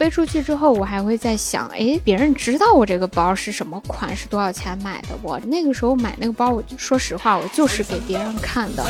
[0.00, 5.08] 背出去之后，我还会在想，哎，别人知道我这个包是什么款，是多少钱买的？
[5.20, 8.82] 我那个时候买那个包，我说实话，我就是给别人看的。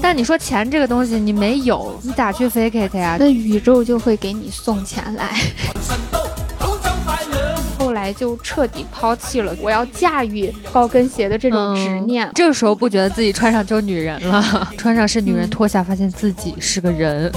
[0.00, 3.16] 但你说钱这个东西你没有，你咋去 fake it 呀？
[3.18, 5.36] 那宇宙就会给你送钱来。
[7.76, 12.30] 后来就彻底抛弃了我要驾驭高跟鞋的这种执念。
[12.32, 17.28] 这个时候不觉得自己穿上就是女人了， 穿上是女人，脱下发现自己是个人。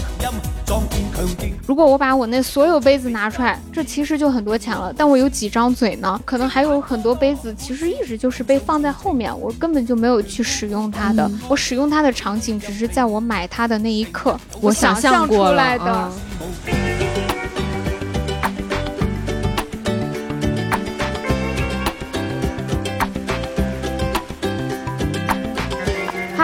[1.66, 4.94] 如果我把我那所有杯子拿出来，这其实就很多钱了。
[4.96, 6.20] 但我有几张嘴呢？
[6.24, 11.30] 可能还有很多杯子，其实一直就是被放在后面，我根本就没有去使用它的。
[11.48, 16.12] 我使用它的场景，只是在我买它的那一刻，我想象出来的。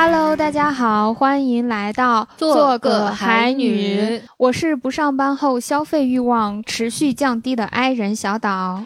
[0.04, 4.20] Hello，大家好，欢迎来到做个海女。
[4.38, 8.84] 我是不上班后消费欲望持续降低的 I 人小岛。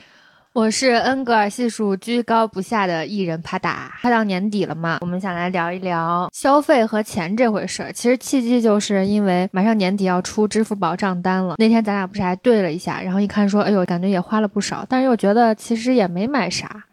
[0.52, 3.94] 我是恩格尔系数居高不下的艺人帕达。
[4.02, 7.94] 快到年底了嘛，我们想来聊一聊消费和钱这回事儿。
[7.94, 11.55] 其实契机就是因为马上年底要出支付宝账单了。
[11.57, 16.83] 那天咱俩不是还对了一下，然后一看说，哎呦，感觉也花了不少，但是又觉得其实也没买啥。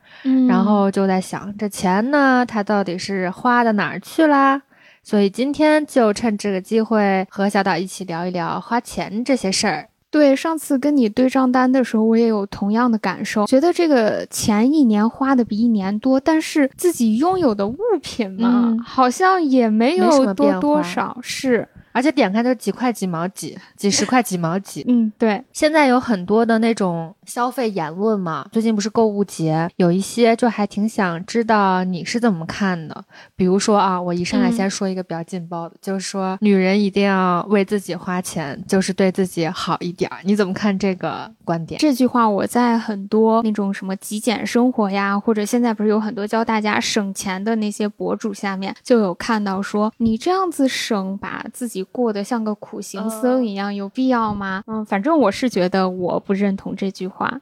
[0.49, 4.63] 然后就在想，这钱呢，它到底是花到哪儿去啦？
[5.03, 9.89] 所以今天就趁这个机会和小岛一起聊一聊花钱这些事儿。
[10.11, 21.67] 对，上次跟你对账单的时候，我也有同样的感受，觉得这个钱一年花的比一年多，但是自己拥有的物品嘛，好像也没有多多少是。
[21.93, 24.85] 而且点开都几块几毛几，几十块几毛几。
[24.89, 25.43] 嗯，对。
[25.53, 33.05] 现在有很多的那种消费言论嘛，最近不是购物节，有一些就还挺想知道你是怎么看的。
[33.37, 40.19] 比如说啊，我一上来先说一个比较劲爆的，就是说女人一定要为自己花钱，就是对自己好一点儿。
[40.25, 41.79] 你怎么看这个观点？
[41.79, 51.82] 这句话我在很多那种什么极简生活呀，或者现在不是有很多教大家省钱的那些博主下面就有看到说，你这样子省，把自己。
[51.85, 54.63] 过得像个苦行僧一样，有必要吗？
[54.67, 57.41] 嗯，反正我是觉得我不认同这句话，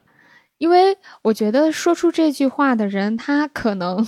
[0.57, 4.07] 因为我觉得说出这句话的人，他可能。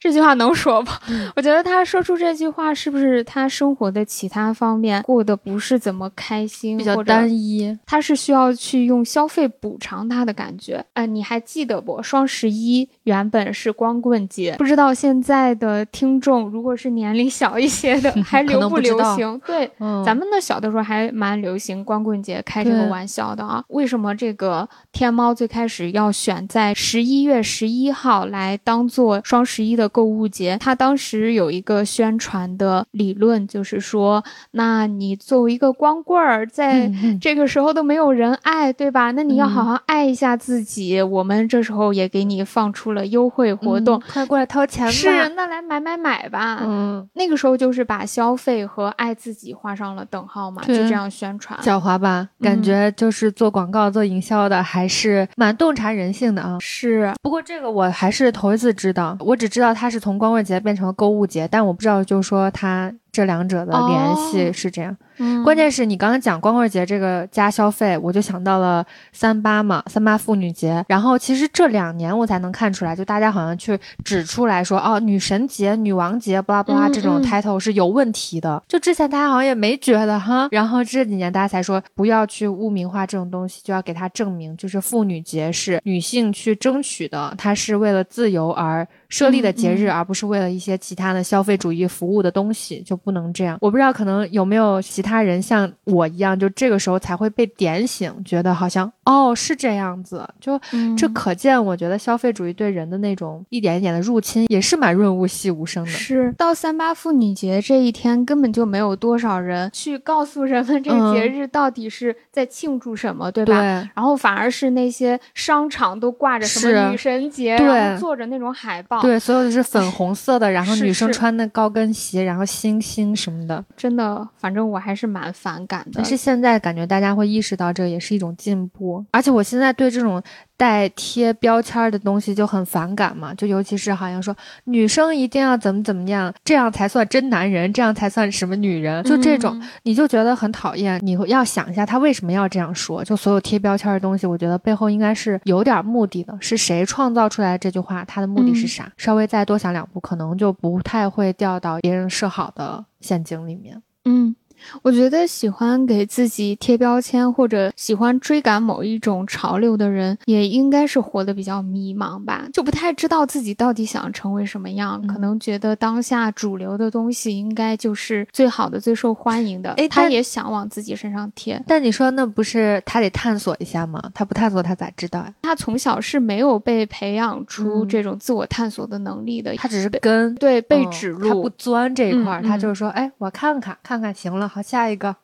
[0.00, 0.90] 这句话能说不？
[1.36, 7.78] 我觉得他说出这句话，是不是他生活的其他方面过得不是怎么开心，比较单一？
[7.84, 10.82] 他是需要去用消费补偿他的感觉。
[10.94, 12.02] 哎，你还记得不？
[12.02, 19.38] 双十一原本是光棍节，不知道现在的听众如果是年龄小一些的， 还流不流行？
[19.46, 19.70] 对，
[20.02, 23.62] 咱们的小的时候还蛮流行光棍节开这个玩笑的啊。
[23.68, 29.89] 为什么这个天猫最开始要选在十一月十一号来当做双十一的？
[29.90, 36.90] 购物节，他当时有一个宣传的理论，就是说，那你作为一个光棍儿，在
[37.20, 39.10] 这个时候都没有人爱，对吧？
[39.10, 41.00] 那你要好好爱一下自己。
[41.02, 44.92] 我们这时候也给你放出了优惠活动，快过来掏钱吧！
[44.92, 46.60] 是，那来买买买吧。
[46.62, 51.58] 嗯，那个时候就是把消费和爱自己画上了等号嘛，就这样宣传。
[51.60, 52.28] 狡猾吧？
[52.40, 56.58] 感觉就是做广告、做营销的，还是蛮洞察人性的啊。
[56.60, 59.74] 是，不过这个我还是头一次知道，我只知道。
[59.80, 62.92] 它是从光棍节变成了购物节，但我不知道，就是说它。
[63.12, 64.96] 这两者的联系是这样，
[65.44, 70.84] 关键是你刚刚讲光棍节这个加消费，我就想到了三八嘛，三八妇女节。
[70.86, 78.62] 然后其实这两年我才能看出来，就大家好像去指出来说，哦，女神节、女王节，巴拉巴拉这种 title 是有问题的。
[78.68, 93.00] 就之前大家好像也没觉得哈，然后这几年大家才说不要去污名化这种东西，就要给它证明，就是妇女节是女性去争取的，它是为了自由而设立的节日，而不是为了一些其他的消费主义服务的东西，就。
[93.02, 100.60] 不能这样，我不知道可能有没有其他人像我一样，就这个时候才会被点醒，觉得好像哦是这样子，就
[100.96, 105.90] 这可见，我觉得消费主义对人的那种一点一点的入侵也是蛮润物细无声的。
[105.90, 113.54] 是到三八妇女节这一天，根本就没有多少人去告诉人们这个节日到底是在庆祝什么，对吧？
[113.60, 113.60] 对。
[113.94, 122.80] 然后反而是那些商场都挂着什么女神节，对，做着那种海报，对，所有的是粉红色的， 然后女生穿的高跟鞋，然后星。
[122.80, 125.92] 星什么的，真的，反正我还是蛮反感的。
[125.94, 129.04] 但是现在感觉大家会意识到，这也是一种进步。
[129.12, 130.22] 而且我现在对这种
[130.56, 141.00] 带贴标签的东西就很反感嘛，就尤其是好像说女生一定要怎么怎么样，这样才算真男人，这样才算什么女人，就这种，你就觉得很讨厌。
[141.02, 143.02] 你要想一下，他为什么要这样说？
[143.04, 146.36] 就所有贴标签的东西，我觉得背后应该是有点目的的。
[146.40, 148.04] 是谁创造出来这句话？
[148.04, 148.90] 他的目的是啥？
[148.96, 152.84] 稍微再多想两步，可能就不太会掉到别人设好的。
[153.00, 154.36] 陷阱里面，嗯，
[154.82, 165.00] 我觉得喜欢给自己贴标签或者喜欢追赶某一种潮流的人，也应该是活得比较迷茫吧，就不太知道自己到底想成为什么样。
[165.06, 169.70] 可能觉得当下主流的东西应该就是最好的、最受欢迎的。
[169.72, 171.62] 哎，他也想往自己身上贴。
[171.66, 174.02] 但你说那不是他得探索一下吗？
[174.14, 175.32] 他不探索他咋知道呀？
[175.42, 179.54] 他从小是没有被培养出这种自我探索的能力的。
[179.56, 184.49] 他只是跟对被指路，他不钻这一块，他就是说，哎，我看看看看，行了。
[184.50, 185.14] 好，下一个，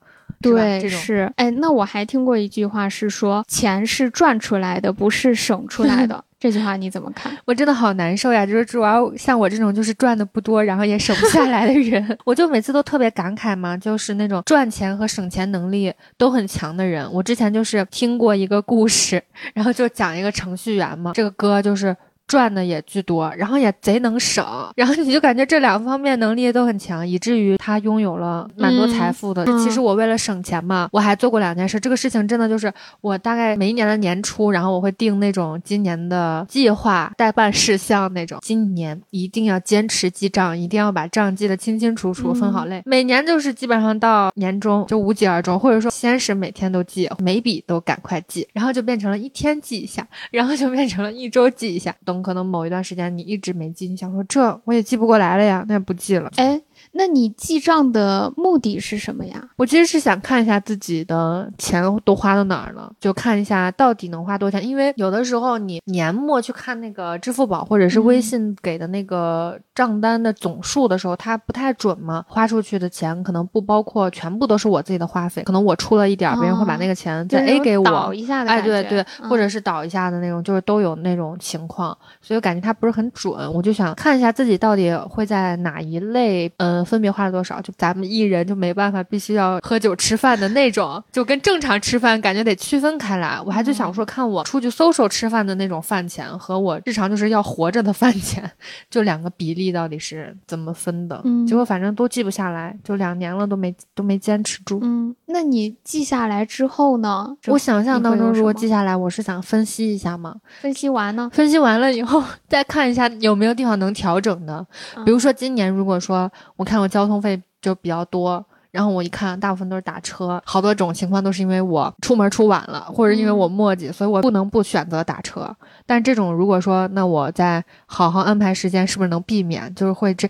[0.40, 6.22] 对，是，哎，那我还听过一句话是说，钱是赚出来的，不是省出来的。
[6.38, 7.36] 这句话你怎么看？
[7.46, 8.46] 我真的好难受呀！
[8.46, 17.10] 就是主要像我这种就是赚的不多，然后也省不下来的人， 我就每次都特别感慨嘛，就是那种赚钱和省钱能力都很强的人。
[17.12, 19.20] 我之前就是听过一个故事，
[19.54, 21.96] 然后就讲一个程序员嘛，这个哥就是。
[22.26, 24.44] 赚的也巨多，然后也贼能省，
[24.74, 29.44] 然后你就感觉这两方面能力都很强，以至于他拥有了蛮多财富的。
[29.62, 31.78] 其实我为了省钱嘛，我还做过两件事。
[31.78, 38.38] 这个事情真的就是我大概每一年的年初，然后我会定那种今年的计划、代办事项那种。
[38.42, 42.82] 今年一定要坚持记账，一定要把账记得清清楚楚，分好类。
[42.84, 51.94] 每年就是基本上到年终就无疾而终，或者说先是每天都记，每笔都赶快记，然后就变成了一天记一下，然后就变成了一周记一下。
[52.22, 56.30] 可能某一段时间你一直没记，你想说这我也记不过来了呀，那也不记了。
[56.36, 56.60] 哎。
[56.96, 59.50] 那你记账的目的是什么呀？
[59.56, 64.66] 我其实是想看一下自己的钱都花到哪儿了，就看一下到底能花多少钱。
[64.66, 72.24] 因为有的时候你年末去看那个支付宝或者是微信给的那个账单的总数的时候，它不太准嘛。
[72.26, 78.50] 花出去的钱可能不包括全部都是我自己的花费，可能我出了一点，别人会把那个钱再 A 给我，倒一下的。
[78.50, 83.52] 哎，对对，或者是倒一下的那种，就是都有那种情况，所以我感觉它不是很准。
[83.52, 86.85] 我就想看一下自己到底会在哪一类，嗯。
[86.86, 87.60] 分别花了多少？
[87.60, 93.40] 就咱们艺人就没办法，必须要喝酒吃饭的那种，就跟正常吃饭感觉得区分开来。
[93.44, 98.48] 我还就想说，看我出去 social 吃饭的那种饭钱和我日常就是要活着的饭钱，
[98.88, 101.20] 就两个比例到底是怎么分的？
[101.46, 104.78] 结果反正都记不下来，就两年了都没都没坚持住。
[104.82, 107.36] 嗯，那你记下来之后呢？
[107.48, 110.36] 我想象当中，如果记下来，我是想分析一下嘛。
[110.60, 111.28] 分析完呢？
[111.32, 114.64] 分析完了以后， 再看一下有没有地方能调整的。
[115.04, 116.75] 比如说今年，如果说我看。
[116.80, 125.48] 我交通费就比较多，然后我一看，大部分都是打车，好多种情况都是因为我出门出晚了，或者因为我磨叽，所以我不能不选择打车。
[125.86, 129.74] 但这种如果说，那我再好好安排时间，是不是能避免？
[129.74, 130.28] 就是会这，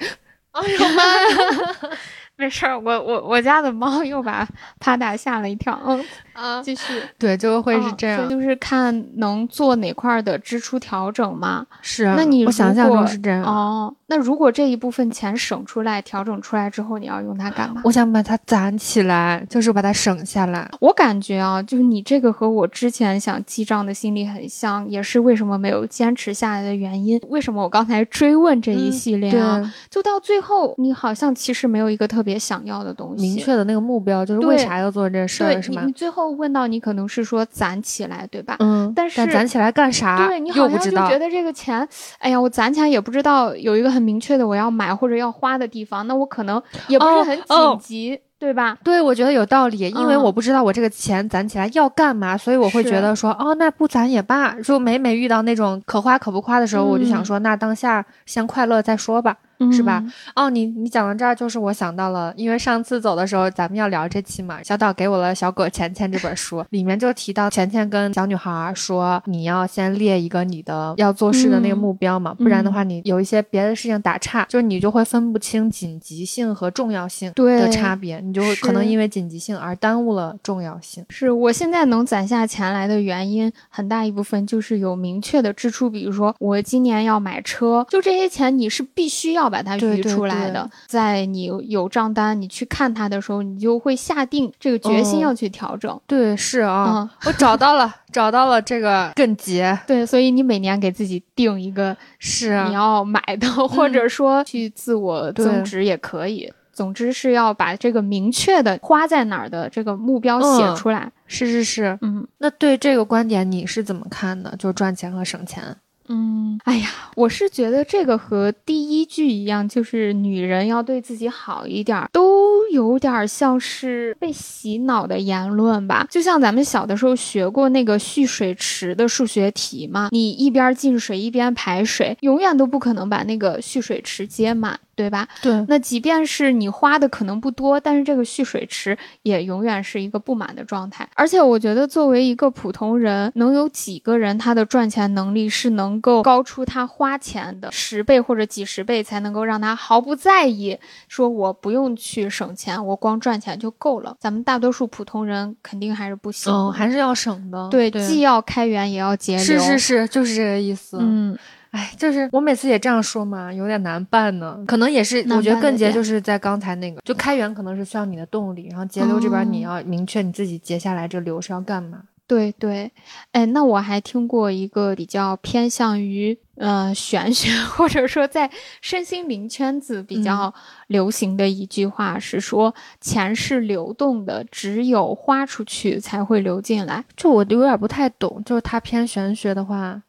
[0.52, 1.90] 哎呦妈呀！
[2.38, 4.46] 没事儿，我我我家的猫又把
[4.78, 5.80] 帕达吓了一跳。
[5.86, 6.04] 嗯
[6.34, 7.02] 啊，继续。
[7.18, 11.64] 对，就会是这样，就是看能做哪块的支出调整嘛。
[11.80, 13.42] 是，那你我想象中是这样。
[13.42, 17.80] 哦，那如果这一部分钱省出来、调整出来之后，你要用它干嘛？
[17.84, 20.70] 我想把它攒起来，就是把它省下来。
[20.80, 27.18] 我感觉啊，就是你这个和我之前想记账的心理很像，也是为什么没有坚持下来的原因。
[27.28, 29.72] 为什么我刚才追问这一系列啊？
[29.88, 32.26] 就到最后，你好像其实没有一个特。
[32.26, 35.84] 别想要的东西，明确的那个目标就是为啥要做这事儿，是吗？
[35.86, 38.56] 你最后问到你可能是说攒起来，对吧？
[38.58, 40.26] 嗯，但是攒起来干啥？
[40.26, 41.88] 对你好像就觉得这个钱，
[42.18, 48.20] 哎呀，我攒起来也不知道有一个很明确的我要买或者要花的地方，那我可能也不是很紧急。
[48.38, 48.76] 对吧？
[48.84, 54.54] 对，我觉得有道理，因为我不知道我这个钱攒起来要干嘛，所以我会觉得说，哦，那不攒也罢。
[54.60, 59.34] 就每每遇到那种可花可不花的时候，我就想说，那当下先快乐再说吧，
[59.72, 60.02] 是吧？
[60.34, 78.20] 哦，你你讲到这儿，就是我想到了，因为上次走的时候，咱们要聊这期嘛，小岛给我了《小狗钱钱》这本书，里面就提到钱钱跟小女孩说，你要先列一个你的要做事的那个目标嘛，不然的话，你有一些别的事情打岔，就是你就会分不清紧急性和重要性的差别。
[78.20, 81.04] 你就会可能因为紧急性而耽误了重要性。
[81.08, 85.88] 是我现在能攒下钱来的原因，很大一部分就是有明确的支出。
[85.88, 90.68] 比如说，我今年要买车，就这些钱你是必须要把它余出来的。
[90.86, 96.00] 在你有账单，你去看它的时候，你就会下定这个决心要去调整。
[96.06, 99.78] 对，是啊，我找到了，找到了这个更节。
[99.86, 106.52] 对，所以你每年给自己定一个是你要买的，或者说去自我增值也可以。
[106.72, 111.10] 总之是要把这个明确的花在哪儿的这个目标写出来。
[111.26, 114.54] 是是是，嗯，那对这个观点你是怎么看的？
[114.58, 115.74] 就赚钱和省钱。
[116.08, 126.06] 嗯，哎呀，我是觉得这个和第一句一样，就是女人要对自己好一点，都有点像是被洗脑的言论吧。
[126.10, 134.78] 就像咱们小的时候学过那个蓄水池的数学题嘛，你一边进水一边排水，永远都不可能把那个蓄水池接满。
[134.96, 135.28] 对吧？
[135.42, 135.64] 对。
[135.68, 141.08] 那即便是你花的可能不多，但是这个蓄水池也永远是一个不满的状态。
[141.14, 154.16] 而且我觉得，作为一个普通人，能有几个人他的赚钱能力是能够高出他花钱的十倍或者几十倍，才能够让他毫不在意，说我不用去省钱，我光赚钱就够了。
[154.18, 157.68] 咱们大多数普通人肯定还是不行，嗯，还是要省的。
[157.68, 159.44] 对，既要开源也要节流。
[159.44, 160.96] 是是是，就是这个意思。
[161.00, 161.38] 嗯。
[161.72, 164.62] 哎，就是我每次也这样说嘛，有点难办呢。
[164.66, 172.02] 可能也是，我觉得更结就是在刚才那个，就开源可能是需要你的动力，然后节流这边你要明确你自己接下来这流是要干嘛。
[172.28, 172.90] 对对，
[173.30, 180.52] 哎，那我还听过一个比较偏向于呃玄学，或者说在身心灵圈子比较
[180.88, 187.04] 流行的一句话是说，钱是流动的，只有花出去才会流进来。
[187.16, 190.02] 就我有点不太懂，就是它偏玄学的话。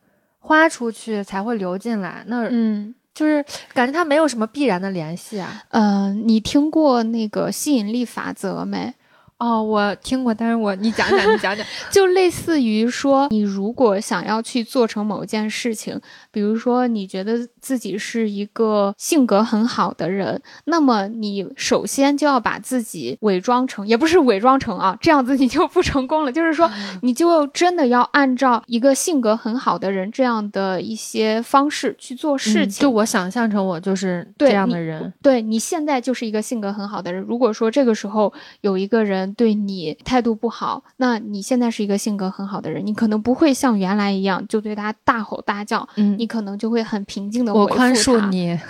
[0.47, 5.61] 花出去才会流进来，那嗯，就是感觉它没有什么必然的联系啊。
[5.71, 8.93] 嗯，你听过那个吸引力法则没？
[9.39, 15.99] 哦，我听过，但是我你讲讲，你讲讲， 就类似于说，你如果想要去做成某件事情，
[16.31, 26.31] 比如说你觉得自己是一个性格很好的人，那么你首先就要把自己伪装成，也不是伪装成啊，这样子你就不成功了。
[26.31, 26.71] 就是说，
[27.01, 32.81] 你就真的要按照一个性格很好的人这样的一些方式去做事情。
[32.81, 37.21] 就我想象成我就是这样的人，对你现在就是一个性格很好的人。
[37.27, 38.31] 如果说这个时候
[38.61, 39.17] 有一个人。
[39.35, 48.57] 对你态度不好，那你现在是一个性格很好的人，你可能不会像原来一样就对他大吼大叫，嗯，你可能就会很平静的我宽恕你。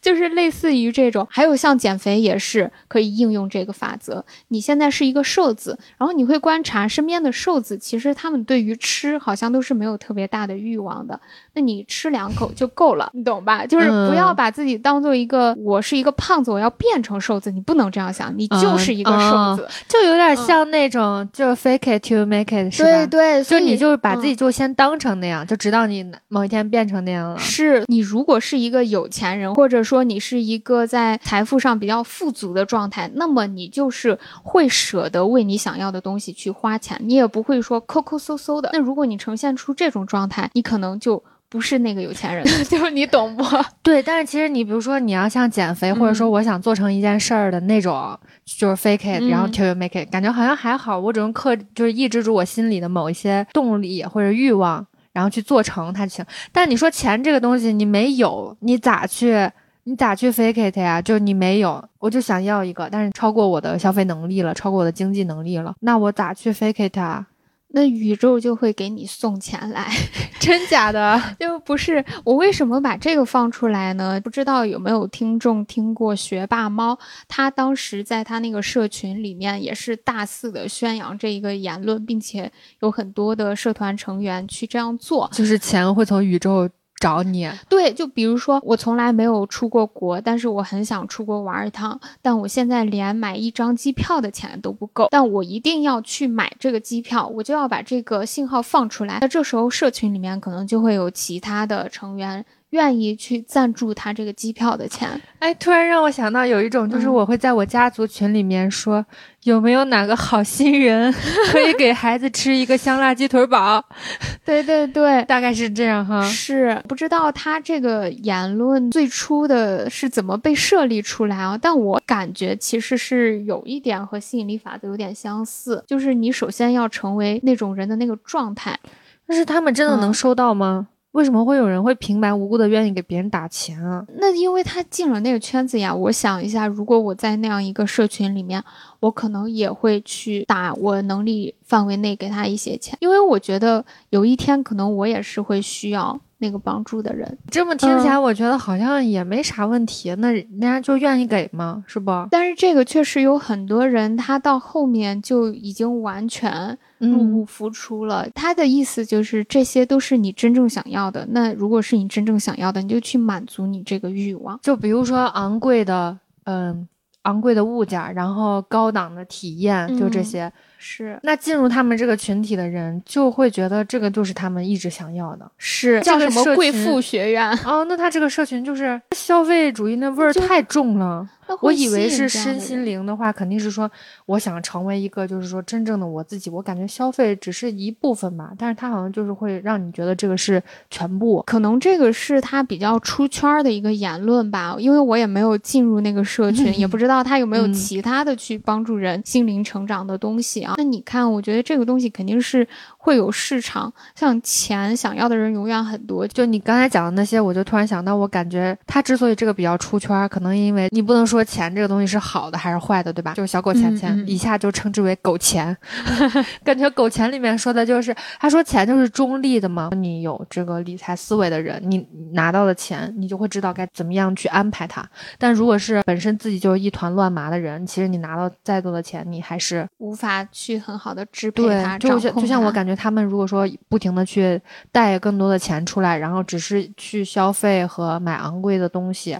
[0.00, 4.24] 就是类似于这种，还有像减肥也是可以应用这个法则。
[4.46, 11.20] 你现在是一个瘦子，然后你会观察身边的瘦子，其实他们对于吃好像都是没有特别大的欲望的。
[11.54, 13.66] 那你吃两口就够了，你懂吧？
[13.66, 22.88] 就是不要把自己当做一个我是一个胖子，我要变成瘦子，你不能这样想，你就是一个瘦子，就有点像那种就 fake it to make it，是吧？
[22.88, 27.38] 对对，就你就是把自己就先当成那样，就直到你某一天变成那样了。
[27.38, 38.70] 是你如果是一个有钱人，或者说你是一个在财富上比较富足的状态，那么你就是会舍得为你想要的东西去花钱，你也不会说抠抠搜搜的。
[38.72, 43.42] 那如果你呈现出这种状态，你可能就不是那个有钱人， 就是你懂不？
[43.82, 54.86] 对，但是其实你比如说你要像减肥，或者说我想做成一件事儿的那种，就是 fake it，然后 till you make it，感觉好像还好，我只能克，就是抑制住我心里的某一些动力或者欲望，
[55.18, 56.24] 然后去做成它就行。
[56.52, 59.50] 但你说钱这个东西你没有，你咋去？
[59.84, 61.00] 你咋去 fake it 呀？
[61.00, 67.26] 就你没有，我就想要一个，但是超过我的消费能力了，超过我的经济能力了，那我咋去 fake it 啊？
[67.70, 69.90] 那宇宙就会给你送钱来，
[70.40, 71.20] 真假的？
[71.38, 74.18] 就不是我为什么把这个放出来呢？
[74.20, 76.98] 不知道有没有听众听过学霸猫？
[77.28, 86.68] 他当时在他那个社群里面也是大肆的宣扬这一个言论，并且有很多的社团成员去这样做，就是钱会从宇宙。
[86.98, 99.18] 找你对，就比如说我从来没有出过国，但是我很想出国玩一趟，但我现在连买一张机票的钱都不够，但我一定要去买这个机票，我就要把这个信号放出来。
[99.20, 102.44] 那这时候社群里面可能就会有其他的成员。
[102.70, 105.08] 愿意去赞助他这个机票的钱，
[105.38, 109.04] 哎，突然让我想到有一种，就是我会在我家族群里面说，
[109.44, 111.10] 有没有哪个好心人
[111.50, 113.82] 可以给孩子吃一个香辣鸡腿堡？
[114.44, 116.22] 对对对，大概是这样哈。
[116.22, 121.58] 是不知道他这个言论最初的是怎么被设立出来啊？
[121.60, 128.78] 但我感觉其实是有一点和吸引力法则有点相似，就是你首先要成为那种人的那个状态。
[129.26, 130.88] 但是他们真的能收到吗？
[131.18, 134.06] 为什么会有人会平白无故的愿意给别人打钱啊？
[134.20, 135.92] 那因为他进了那个圈子呀。
[135.92, 138.62] 我想一下，如果我在那样一个社群里面，
[139.00, 146.20] 我可能也会去打我能力范围内给他一些钱，因为我觉得有一天可能我也是会需要。
[146.40, 150.14] 那个帮助的人，这么听起来，我觉得好像也没啥问题。
[150.18, 151.82] 那人家就愿意给吗？
[151.86, 152.10] 是不？
[152.30, 158.28] 但是这个确实有很多人，他到后面就已经完全入不敷出了。
[158.34, 161.26] 他的意思就是，这些都是你真正想要的。
[161.30, 164.58] 那如果是你真正想要的，你就去满足你这个欲望。
[164.62, 166.86] 就比如说昂贵的，嗯，
[167.22, 170.52] 昂贵的物件，然后高档的体验，就这些。
[170.78, 177.84] 是，那进入他们这个群体的人就会觉得这个就是他们一直想要的，是叫什么贵妇学院哦？
[177.90, 181.28] 那他这个社群就是消费主义那味儿太重了。
[181.62, 183.90] 我以为是身心灵的话，肯定是说
[184.26, 186.50] 我想成为一个，就是说真正的我自己。
[186.50, 191.42] 我感觉消费只是一部分吧，但是他好像就是会让你觉得这个是全部。
[191.46, 202.66] 可能这个是他比较出圈的一个言论吧，因为我也没有进入那个社 群，也不知道他有没有其他的去帮助人心灵成长的东西那你看，我觉得这个东西肯定是。
[203.08, 206.28] 会有市场，像钱想要的人永远很多。
[206.28, 213.32] 就你刚才讲的那些，我就突然想到，我感觉他之所以这个比较出圈，可能因为你不能说钱这个东西是好的还是坏的，对吧？
[213.32, 215.74] 就是小狗钱钱，以下就称之为狗钱。
[216.62, 219.88] 感觉狗钱里面说的就是，他说钱就是中立的嘛。
[219.94, 225.02] 你有这个理财思维的人，你拿到的钱，你就会知道该怎么样去安排它。
[225.38, 231.96] 但如果是本身自己就是一团乱麻的人，其实你拿到再多的钱，你还是无法去很好的支配它。
[231.96, 232.97] 对，就就像我感觉。
[232.98, 239.38] 他们如果说不停的去带更多的钱出来，然后只是去消费和买昂贵的东西、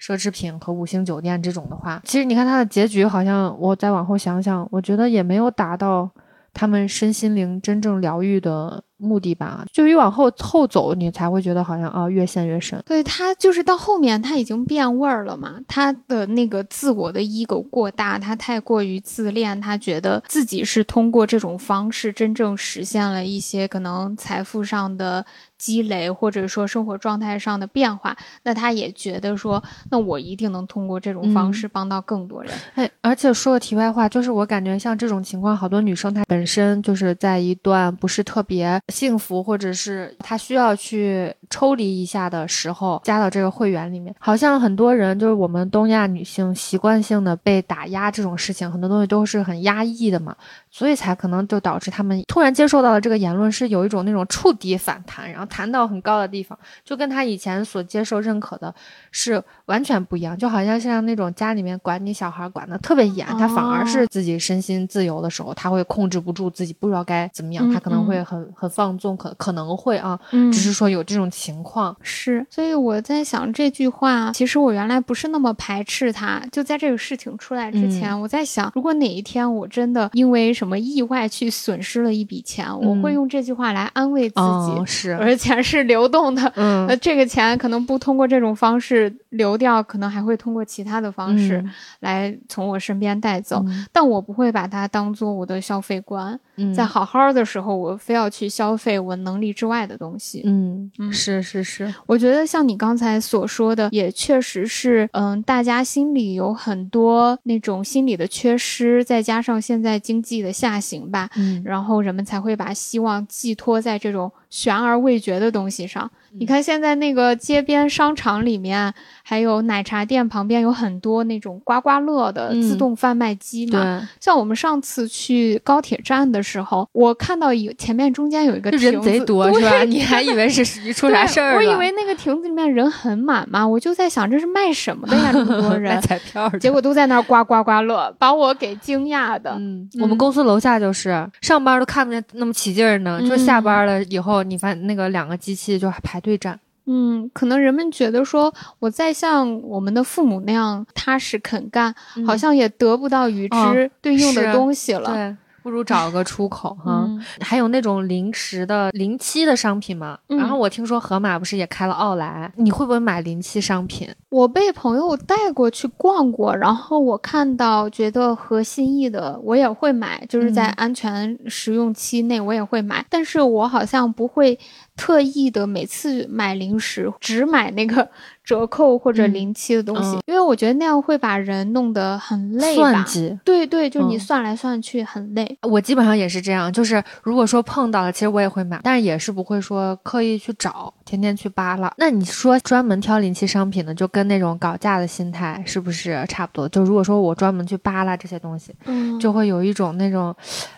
[0.00, 6.08] 奢侈品和五星酒店这种的话，其实你看他的结局，好像我再往后想想，我觉得也没有达到
[6.54, 8.84] 他们身心灵真正疗愈的。
[9.00, 12.80] 目的吧，就越往后后走，你才会觉得好像啊，越陷越深。
[12.86, 25.24] 对他就是到后面他已经变味儿了嘛，他的那个自我的 ego 过大，他太过于自恋，他觉得自己是通过这种方式真正实现了一些可能财富上的
[25.56, 28.16] 积累，或者说生活状态上的变化。
[28.42, 32.52] 那他也觉得说，那我一定能通过这种方式帮到更多人。
[32.74, 38.80] 哎，而且说个题外话，就是我感觉像这种情况，好多女生她本身就是在一段不是特别。
[38.90, 44.14] 幸福，或者是他需要去抽离一下的时候，加到这个会员里面。
[44.18, 50.36] 好像很多人就是我们东亚女性习惯性的被打压这种事情，很多东西都是很压抑的嘛。
[50.72, 58.72] 所以才可能就导致他们突然接受到了这个言论，是有一种那种触底反弹，然后弹到很高的地方，就跟他以前所接受认可的
[59.10, 60.36] 是完全不一样。
[60.36, 70.18] 就好像像那种家里面管你小孩管的特别严，他反而是自己身心自由的时候，他会控制不住自己，不知道该怎么样，他可能会很很放纵，可可能会啊，
[70.52, 71.96] 只是说有这种情况。
[72.02, 91.62] 是，所以我在想这句话，其实我原来不是那么排斥他，就在这个事情出来之前，我在想，如果哪一天我真的因为什么意外去损失了一笔钱，我会用这句话来安慰自己，是，而且钱是流动的，嗯，那这个钱可能不通过这种方式流掉，可能还会通过其他的方式
[92.00, 96.40] 来从我身边带走，但我不会把它当做我的消费观。
[96.74, 100.42] 在好好的时候，我非要去消费我能力之外的东西。
[100.44, 116.10] 嗯，是是是，我觉得像你刚才所说的，也确实是，嗯，大家心里有很多那种心理的缺失，再加上现在经济的下行吧，嗯，然后人们才会把希望寄托在这种悬而未决的东西上。
[116.38, 118.92] 你看现在那个街边商场里面，
[119.24, 124.08] 还有奶茶店旁边有很多那种刮刮乐的自动贩卖机嘛。
[124.20, 129.82] 像我们上次去高铁站的时候，我看到有前面中间有一个人贼多是吧？
[129.82, 135.30] 你还以为是 出啥事儿我以为那个亭子里面人很满嘛，我就在想这是卖什么的呀？
[135.34, 139.50] 这么多人卖彩票，结果都在那儿刮刮刮乐，把我给惊讶的。
[139.58, 146.20] 嗯，我们公司楼下就是上班都看不见那么起劲儿呢，就下班了以后，你发现那个两个机器就排。
[146.20, 151.94] 队站，嗯，可能人们觉得说我再像我们的父母那样踏实肯干，
[152.26, 155.14] 好像也得不到与之对应的东西了。
[155.14, 155.36] 对。
[155.62, 157.08] 不如找个出口哈，
[157.40, 160.18] 还有那种临时的临期的商品嘛。
[160.28, 164.08] 然后我听说盒马不是也开了奥莱，你会不会买临期商品？
[164.28, 173.04] 我被朋友带过去逛过，然后我看到觉得合心意的，我也会买，就是在安全使用期内我也会买。
[173.10, 174.58] 但是我好像不会
[174.96, 178.08] 特意的每次买零食只买那个。
[178.50, 182.82] 折扣或者临期的东西，因为我觉得那样会把人弄得很累吧。
[182.82, 185.56] 算计，对对，就你算来算去很累。
[185.62, 191.92] 我基本上也是这样，就是如果说碰到了，其实我也会买，但是也是不会说刻意去找，天天去扒拉。
[191.96, 196.68] 那你说专门挑临期商品的，就跟那种搞价的心态是不是差不多？
[196.68, 200.34] 就如果说我专门去扒拉这些东西，嗯，就会有一种那种。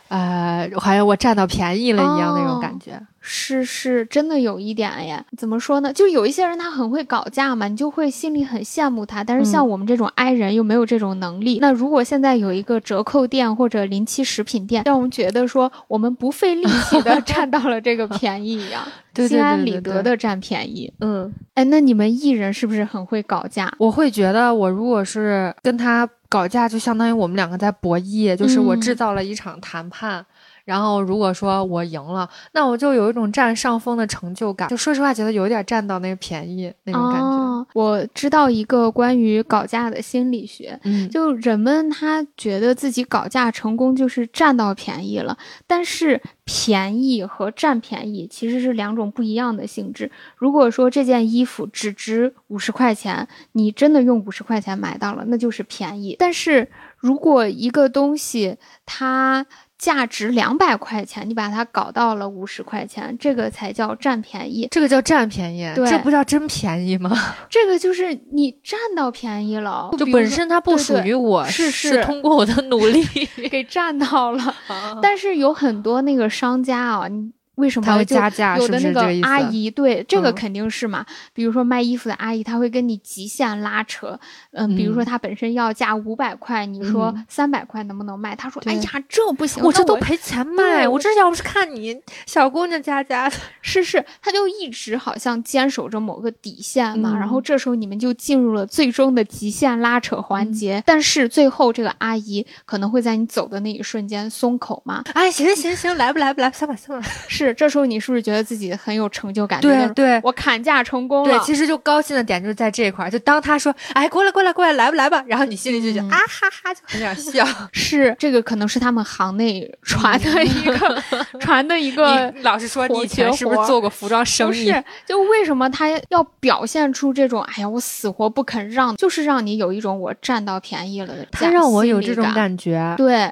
[0.08, 5.24] 呃，好像我占到便宜了一样那种感觉，是是，真的有一点耶。
[5.38, 5.90] 怎么说呢？
[5.90, 9.24] 就有一些人他很会搞价嘛，你就会心里很羡慕他。
[9.24, 11.60] 但是像我们这种 i 人又没有这种能力。
[11.62, 18.82] 那如果现在有一个折扣店或者临期食品店，让我们觉得说我们不费力气的 占到了这个便宜一样，
[19.16, 20.92] 心安理得的占便宜。
[21.00, 23.72] 嗯，哎，那你们艺人是不是很会搞价？
[23.78, 26.08] 我会觉得，我如果是跟他。
[26.32, 30.24] 搞价就相当于我们两个在博弈，就是我制造了一场谈判。
[30.64, 34.68] 然后如果说我赢了，那我就有一种占上风的成就感。
[34.68, 37.42] 就说实话，觉得有点占到那个便宜那种感觉。
[37.74, 50.10] 我知道一个关于搞价的心理学，嗯就人们他觉得自己搞价成功就是占到便宜了，但是便宜和占便宜其实是两种不一样的性质。
[50.36, 56.16] 如果说这件衣服只值五十块钱，你真的用五十块钱买到了，那就是便宜。
[56.18, 59.46] 但是如果一个东西它
[59.82, 64.68] 价值两百块钱，你把它搞到了五十块钱，这个才叫占便宜。
[64.70, 67.10] 这个叫占便宜，对，这不叫真便宜吗？
[67.50, 73.04] 这个就是你占到便宜了，就本身它不属于我，是是通过我的努力
[73.50, 74.54] 给占到了。
[75.02, 77.32] 但是有很多那个商家啊，你。
[77.56, 78.56] 为什么他会加价？
[78.56, 81.04] 有的那个阿姨，对这个肯定是嘛。
[81.34, 84.18] 比如说卖衣服的阿姨，她会跟你极限拉扯。
[84.52, 88.34] 嗯，比如说她本身要价五百块，你说三百块能不能卖？
[88.34, 90.88] 她说：“哎呀，这不行，我这都赔钱卖。
[90.88, 91.94] 我这要不是看你
[92.26, 97.14] 小姑娘家家的， 是是，她就一直好像坚守着某个底线嘛。
[97.18, 100.82] 然后这时候你们就进入了最终的极限拉扯环节。
[100.86, 105.04] 但是最后这个阿姨可能会在你走的那一瞬间松口嘛？
[105.12, 107.06] 哎，行行行行，来不来不来，算吧算吧。
[107.28, 107.41] 是。
[107.44, 109.60] 是，这时候你是不是觉得自己很有成就感？
[109.60, 111.38] 对对，我砍价成功了。
[111.38, 113.10] 对，其实就高兴的点就是在这一块儿。
[113.10, 117.46] 就当他说：“哎，过来过来过来，来吧来吧。”然后你心里就觉得啊哈哈，就很想笑。
[117.72, 121.02] 是，这个可能是他们行内传的一个
[121.40, 122.32] 传的一个。
[122.42, 124.66] 老实说，你以前是不是做过服装生意？
[124.70, 127.42] 是，就为什么他要表现出这种？
[127.42, 131.26] 哎呀，我死活不肯让，就是让你有一种我占到便宜了的。
[131.32, 132.94] 他让我有这种感觉。
[132.96, 133.30] 对。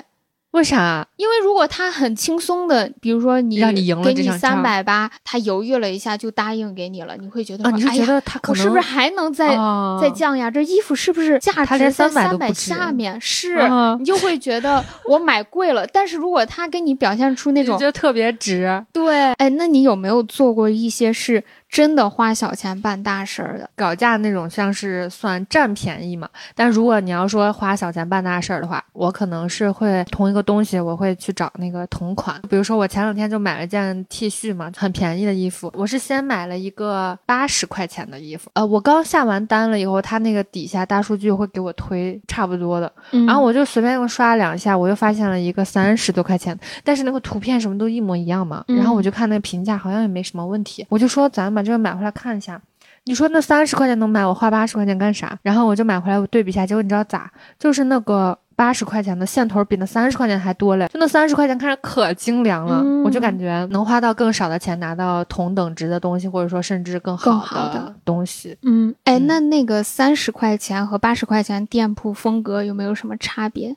[0.53, 1.07] 为啥？
[1.17, 9.57] 因为如果他很轻松的，比如说你让你赢了给你三百八，他犹豫了一下就答应给你了，你会觉得你是觉得他我是不是还能再
[10.01, 10.51] 再降呀？
[10.51, 13.21] 这衣服是不是价值在三百下面？
[13.21, 13.59] 是，
[13.99, 15.87] 你就会觉得我买贵了。
[15.87, 21.45] 但是如果他给你表现出那种觉得特别值，对，哎，那你有没有做过一些事？
[21.71, 26.29] 真的花小钱办大事儿的搞价那种，像是算占便宜嘛？
[26.55, 32.41] 但如果你要说花小钱办大事儿的话，我可能是会同一个东西，我会去找那个同款。
[32.51, 35.73] 比如说我前两天就买了件 T 恤嘛，很便宜的衣服。
[35.77, 48.65] 我是先买了一个八十块钱的衣服，呃，我刚下完单了以后，他那个底下大数据会给我推差不多的，然后我就随便又刷了两下，我又发现了一个三十多块钱，但是那个图片什么都一模一样嘛。
[48.67, 51.60] 然后我就看那个评价，好像也没什么问题，我就说咱们。
[51.61, 52.59] 把这个买回来看一下，
[53.05, 55.39] 你说那三十块钱能买，我花八十块钱干啥？
[55.43, 57.31] 然后我就买回来，我对比一下，结果你知道咋？
[57.59, 68.57] 就是那个八十块钱的线头比那三十块钱还多嘞，就那三十块钱看着可精良了，我就感觉能花到更少的钱拿到同等值的东西，或者说甚至更好的东西。
[68.63, 73.77] 嗯，哎，那那个三十块钱和八十块钱店铺风格有没有什么差别？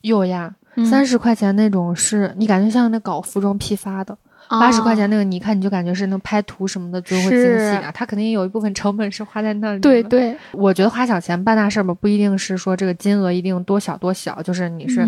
[0.00, 0.52] 有呀，
[0.84, 4.18] 三十块钱那种是你感觉像那搞服装批发的。
[4.50, 9.80] 八十块钱那个，你看你就感觉是能拍图什么的就会精细啊，它肯定有一部分成本是花在那里。
[9.80, 15.06] 对对，我觉得花小钱办大事儿吧，不一定是说这个金额一定多小多小，就是你是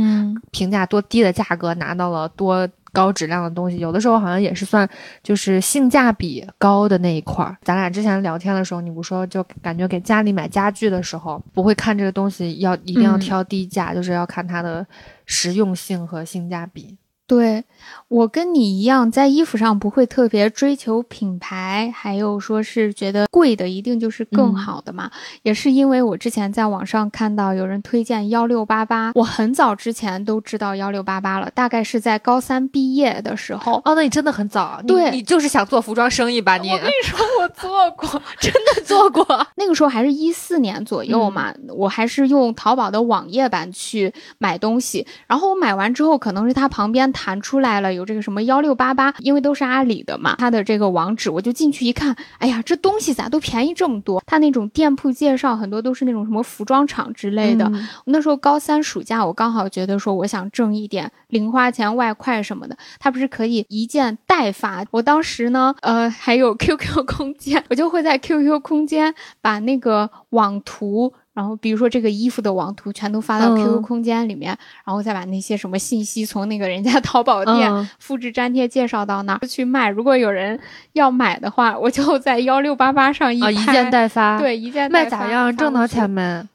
[0.52, 4.88] 评价多低的价格拿到了多高质量的东西，有的时候好像也是算
[5.22, 7.56] 就是性价比高的那一块儿。
[7.62, 14.86] 咱俩之前聊天的时候，你不说就感觉给家里买家具的时候，不会看这个东西要一定要挑低价，就是要看它的
[15.26, 16.96] 实用性和性价比。
[17.32, 17.64] 对
[18.08, 25.10] 我跟你一样，在衣服上不会特别追求品牌，还有说是觉得贵的一定就是更好的嘛。
[25.42, 33.80] 也是因为我之前在网上看到有人推荐幺六八八，我很早之前都知道幺六八八了，大概是在高三毕业的时候。
[33.86, 36.58] 哦，那你真的很早，对，你就是想做服装生意吧？
[36.58, 39.24] 你我跟你说， 我做过，真的做过。
[39.56, 47.10] 那个时候还是一四年左右嘛，我还是用淘宝的网页版去买东西，然后我买完之后，可能是它旁边。
[47.22, 54.20] 弹出来了，有这个什么幺六八八，因为都是阿里的嘛，它的这个网址，我就进去一看，哎呀，这东西咋都便宜这么多？
[54.26, 57.64] 它那种店铺介绍很多都是那种什么服装厂之类的。
[58.04, 64.84] 我那时候高三暑假，我刚好觉得说我想挣一点零花钱外快什么的，它不是可以一件代发？
[64.90, 71.12] 我当时呢，呃，还有 QQ 空间，我就会在 QQ 空间把那个网图。
[71.34, 79.88] 然后，比如说这个衣服的网图全都发到 QQ 空间里面，然后再把那些什么信息从那个人家 淘宝店复制粘贴介绍到那儿去卖。
[79.88, 80.58] 如果有人
[80.92, 85.56] 要买的话，我就在幺六八八上一一件代发，对一件代发卖咋样？
[85.56, 86.46] 挣到钱没？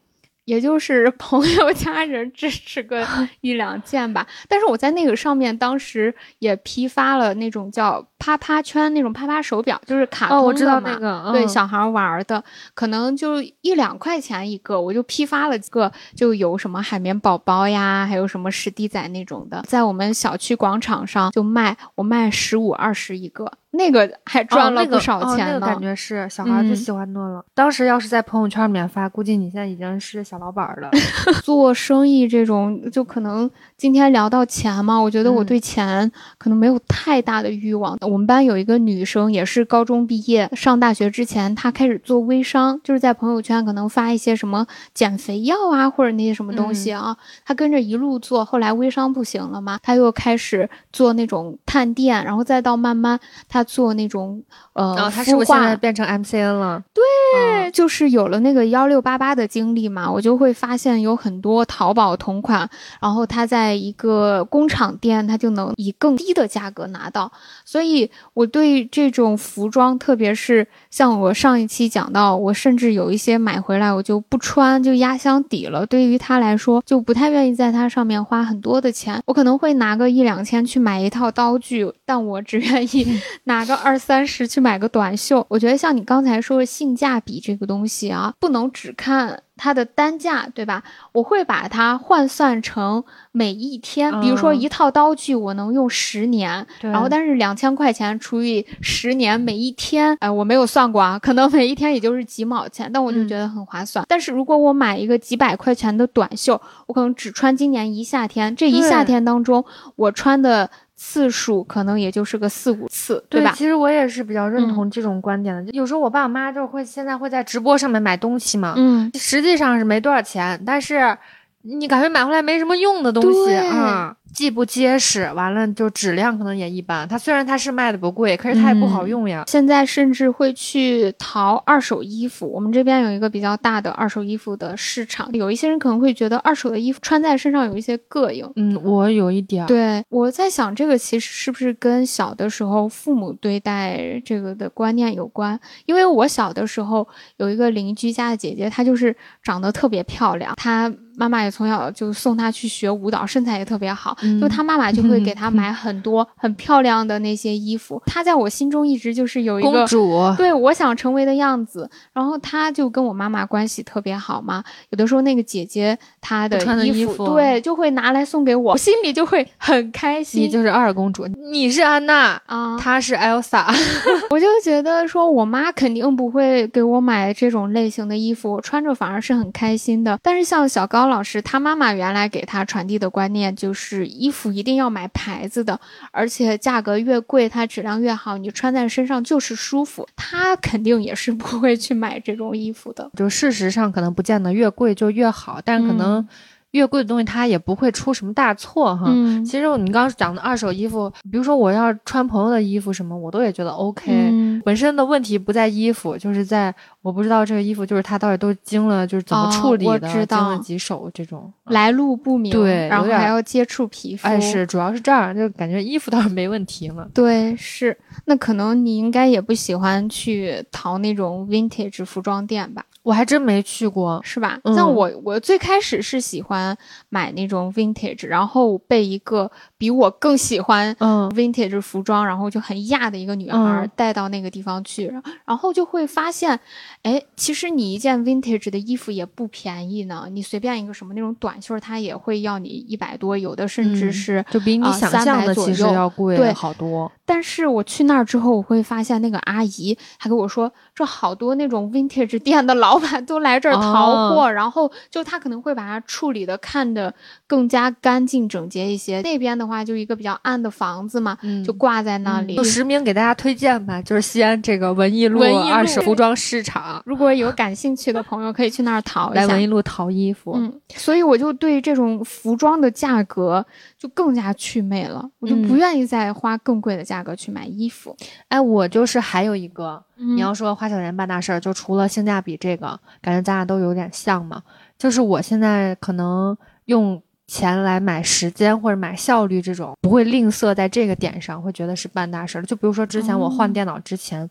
[0.47, 3.05] 也就是朋友家人支持个
[3.41, 4.25] 一两件吧。
[4.47, 10.41] 但是我在那个上面当时也批发了那种叫啪啪圈那种啪啪手表，就是卡通的嘛。
[10.41, 12.41] 哦，我知道那个，对小孩玩的，
[12.73, 23.51] 可能就一两块钱一个，我就批发了几个，就有什么海绵宝宝呀，还有什么史迪仔那种的，在我们小区广场上就卖，我卖十五二十一个。
[23.77, 27.45] 那个还赚了不少钱呢，那个感觉是小孩最喜欢的了。
[27.53, 30.89] 当时要是在朋友圈里面发，估计你现在已经是小老板了。
[31.43, 37.95] 做生意这种，就可能今天聊到钱嘛，我觉得我对钱可能没有太大的欲望。
[38.01, 53.63] 我们班有一个女生，也是高中毕业，上大学之前，她开始做微商，就是在朋友圈可能发一些什么减肥药啊，或者那些什么东西啊，她跟着一路做，后来微商不行了嘛，她又开始做那种探店，然后再到慢慢她。
[53.67, 54.41] 他做那种
[54.73, 56.81] 呃，他是不是现在变成 MCN 了？
[56.93, 62.69] 对，就是有了那个幺六八八的经历嘛，我就会发现有很多淘宝同款，
[63.01, 67.31] 然后他在一个工厂店，他就能以更低的价格拿到。
[67.65, 70.65] 所以我对这种服装，特别是
[70.97, 75.85] 像我上一期讲到，我甚至有一些买回来我就不穿，就压箱底了。
[75.85, 79.21] 对于它来说，就不太愿意在它上面花很多的钱。
[79.27, 83.05] 我可能会拿个一两千去买一套刀具，但我只愿意。
[83.45, 90.83] 拿个二三十去买个短袖，我觉得像你刚才说的性价比这个东西啊，不能只看它的单价，对吧？
[91.11, 104.05] 我会把它换算成每一天，比如说一套刀具我能用十年，然后但是两千块钱除以十年，每一天，哎，我没有算过啊，可能每一天也就是几毛钱，但我就觉得很划算。
[104.07, 109.65] 但是如果我买一个几百块钱的短袖，我可能只穿今年一夏天，这一夏天当中
[109.95, 110.69] 我穿的。
[110.97, 113.53] 次数可能也就是个四五次，对吧？
[113.55, 115.71] 其实我也是比较认同这种观点的。
[115.71, 121.15] 有时候我爸我妈就会现在会在直播上面买东西嘛，嗯，实际上是没多少钱，但是
[121.61, 124.15] 你感觉买回来没什么用的东西啊。
[124.33, 127.07] 既不结实，完了就质量可能也一般。
[127.07, 129.43] 它虽然它是卖的不贵，可是它也不好用呀。
[129.47, 132.47] 现在甚至会去淘二手衣服。
[132.51, 138.47] 我们这边有一个比较大的二手衣服的市场，有一些人可能会觉得二手的衣服穿在身上有一些膈应。
[138.55, 139.65] 嗯，我有一点。
[139.65, 145.59] 对，我在想这个其实是不是跟小的时候父母对待这个的观念有关？
[145.85, 150.93] 因为我小的时候有一个邻居家的姐姐，她就是长得特别漂亮，她。
[151.19, 154.15] 妈妈也从小就送她去学舞蹈，身材也特别好。
[154.39, 158.01] 就他妈妈就会给他买很多很漂亮的那些衣服。
[158.05, 161.89] 他在我心中一直就是有一个公主，对我想成为的样子。
[162.13, 164.63] 然后他就跟我妈妈关系特别好嘛。
[164.89, 170.43] 有的时候那个姐姐她的衣服，对，就会拿来送给我，我心里就会很开心。
[170.43, 173.65] 你就是二公主，你是安娜啊，她是 Elsa。
[174.29, 180.19] 我就觉得说我妈肯定不会给我买这种类型的衣服，我穿着反而是很开心的。
[180.21, 181.07] 但是像小高。
[181.07, 185.79] 老师他妈妈原来给他传递的观念就是衣服一定要买牌子的，
[186.11, 190.07] 而且价格越贵，它质量越好，你穿在身上就是舒服。
[190.15, 193.11] 他肯定也是不会去买这种衣服的。
[193.15, 196.27] 就事实上可能不见得越贵就越好，但可能。
[196.71, 199.09] 越贵的东西，它也不会出什么大错哈。
[199.43, 204.61] 其实你刚刚讲的二手衣服，比如说我要穿朋友的衣服什么，我都也觉得 OK。
[204.65, 206.75] 本身的问题不在衣服，就是在
[207.07, 212.51] 我不知道这个衣服就是它到底都经了就是怎么处理的，经了几手这种来路不明。
[212.51, 214.27] 对，然后还要接触皮肤。
[214.27, 217.07] 哎，是，主要是这样，就感觉衣服倒是没问题了。
[217.13, 217.97] 对，是。
[218.25, 222.83] 那可能你应该也不喜欢去淘那种 vintage 服装店吧？
[223.03, 224.59] 我还真没去过，是吧？
[224.75, 235.09] 像我，我最开始是喜欢买那种 vintage，然后被一个比我更喜欢嗯 vintage 服装，然后就很亚的一个女孩带到那个地方去，
[235.45, 236.59] 然后就会发现，
[237.03, 240.27] 哎，其实你一件 vintage 的衣服也不便宜呢。
[240.31, 247.09] 你随便一个什么那种短袖，它也会要你一百多，有的甚至是就比你想象的其实要贵好多。
[247.25, 252.87] 但是我去那儿之后，我会发现那个阿姨还跟我说，这好多那种 vintage 店的老。
[252.87, 257.13] 老板都来这儿淘货，然后就他可能会把它处理的看着
[257.47, 259.21] 更加干净整洁一些。
[259.21, 262.55] 那边的话就一个比较暗的房子嘛，就挂在那里。
[262.55, 267.01] 就实名给大家推荐吧，就是西安这个文艺路二手服装市场。
[267.05, 269.41] 如果有感兴趣的朋友，可以去那儿淘一下。
[269.41, 270.53] 来文艺路淘衣服。
[270.55, 273.65] 嗯，所以我就对这种服装的价格
[273.97, 278.15] 就更加祛魅了，我就不愿意再花更贵的价格去买衣服。
[278.49, 280.03] 哎，我就是还有一个。
[280.19, 284.63] 你要说花小钱办大事儿，就除了性价比这个，感觉咱俩都有点像嘛。
[284.97, 292.61] 就是我现在可能用钱来买时间或者买效率，这种不会吝啬在这个点上，会觉得是办大事儿。
[292.61, 294.41] 就比如说之前我换电脑之前，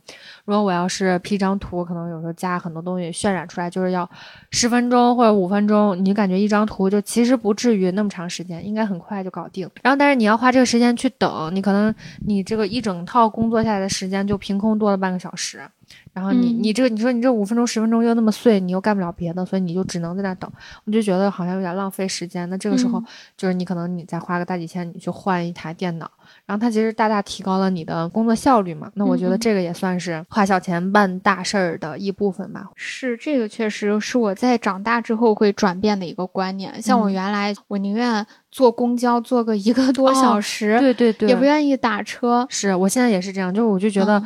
[0.47, 4.09] 如果我要是 P 张图，可能有时候加很多东西渲染出来，就是要
[4.51, 9.69] 十分钟或者五分钟，你感觉一张图就其实不至于那么长时间，应该很快就搞定。
[9.83, 11.95] 然后但是你要花这个时间去等，你可能
[12.27, 15.61] 你这个一整套工作下来的时间就凭空多了半个小时。
[16.17, 20.51] 然后你你这个你说你这五分钟十分钟又那么碎，你又干不了别的，所以你就只能在那等。
[20.87, 22.49] 我就觉得好像有点浪费时间。
[22.49, 23.05] 那这个时候
[23.37, 26.11] 就是你可能你再花个大几千，你去换一台电脑，
[26.47, 28.91] 然后它其实大大提高了你的工作效率嘛。
[28.95, 32.71] 那我觉得这个也算是花小钱办大事儿的一部分吧。
[32.77, 36.81] 是这个确实是我在长大之后会转变的一个观念。
[36.81, 42.47] 像我原来我宁愿坐公交坐个一个多小时，对对对，也不愿意打车。
[42.49, 44.23] 是我现在也是这样，就是我就觉得。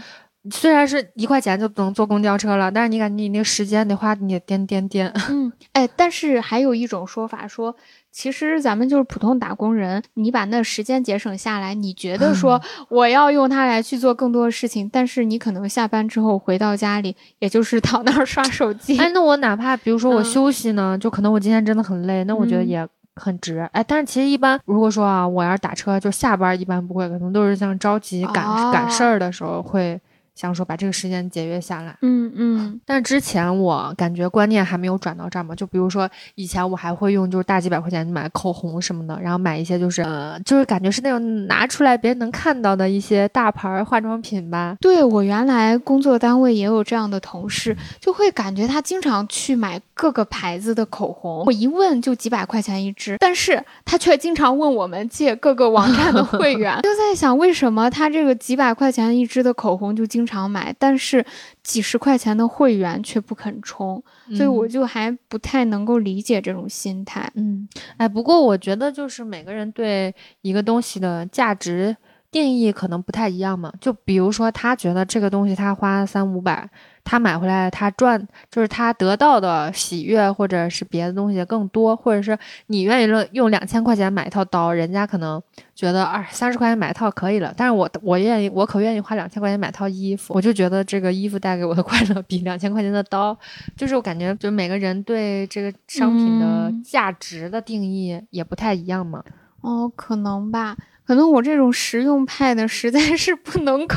[0.50, 5.12] 虽然是一块钱就能坐公交车了，但是你感觉你那个时间得花你颠颠颠。
[5.28, 7.76] 嗯，哎，但是还有一种说法说，
[8.10, 18.96] 其实咱们就是普通打工人，你把那时间节省下来，你觉得说我要用它来去做更多的事情，但是你可能下班之后回到家里，也就是躺那儿刷手机。
[18.98, 23.58] 哎，那我哪怕比如说我休息呢，就可能我今天真的很累，那我觉得也很值。
[23.72, 30.00] 哎，但是其实一般如果说啊，我要是打车，就下班一般不会，可能都是像着急赶赶事儿的时候会。
[30.40, 44.74] 想说把这个时间节约下来，嗯嗯，但之前我感觉观念还没有转到这儿嘛，就比如说以前我还会用就是大几百块钱买口红什么的，然后买一些就是呃就是感觉是那种拿出来别人能看到的一些大牌化妆品吧。
[44.80, 60.29] 对我原来工作单位也有这样的同事，就会感觉他经常去买各个牌子的口红，我一问就几百块钱一支，但是他却经常问我们借各个网站的会员， 就在想为什么他这个几百块钱一支的口红就经常。
[60.30, 61.24] 常买，但是
[61.62, 64.02] 几十块钱的会员却不肯充，
[64.36, 67.30] 所以我就还不太能够理解这种心态。
[67.34, 71.96] 嗯，哎，不过我觉得就是每个人对一个东西的价值
[72.30, 73.72] 定义可能不太一样嘛。
[73.80, 76.68] 就比如说，他觉得这个东西他花三五百。
[77.02, 85.42] 他买回来，他赚就是他得到的喜悦，或者是别的东西更多，或者是你愿意用用两千块钱买一套刀，人家可能
[85.74, 93.36] 觉得二三十块钱买一套可以了，但是我我愿意，我可愿意花两千块钱买套衣服，我就觉得这个衣服带给我的快乐比两千块钱的刀，
[93.74, 99.24] 就是我感觉，就每个人对这个商品的价值的定义也不太一样嘛。
[99.62, 100.76] 哦，可能吧。
[101.10, 103.96] 可能我这种实用派的实在是不能够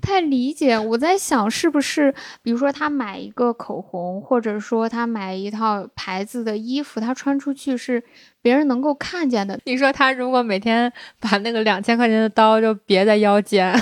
[0.00, 0.76] 太理解。
[0.76, 8.02] 我在想，是不是比如说他买一个口红，或者说他买一套牌子的衣服，他穿出去是
[8.42, 9.56] 别人能够看见的。
[9.66, 13.72] 你说他如果每天把那个两千块钱的刀就别在腰间，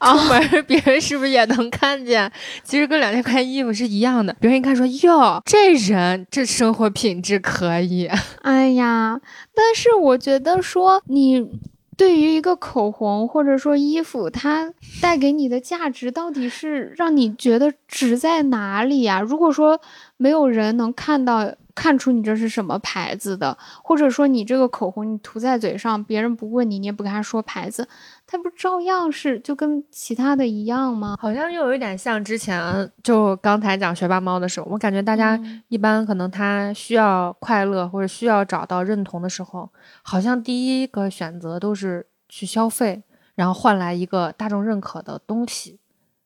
[0.00, 2.32] 出门 别人是不是也能看见？
[2.64, 4.34] 其实跟两千块钱衣服是一样的。
[4.40, 8.08] 别人一看说哟，这人这生活品质可以。
[8.40, 9.20] 哎呀，
[9.54, 11.60] 但是我觉得说你。
[11.98, 19.20] 对于一个口红或者说衣服，它带给你的价值到底是让你觉得值在哪里呀？
[19.20, 19.80] 如果说
[20.16, 27.88] 没有人能看到看出你这是什么牌子的，或者说你这个口红你涂在嘴上，别人不问你，你也不跟他说牌子。
[28.30, 31.16] 它不照样是就跟其他的一样吗？
[31.18, 39.70] 好像又有一点像之前就刚才讲学霸猫的时候，我感觉大家一般可能他需要快乐或者需要找到认同的时候，
[40.02, 43.02] 好像第一个选择都是去消费，
[43.34, 45.80] 然后换来一个大众认可的东西。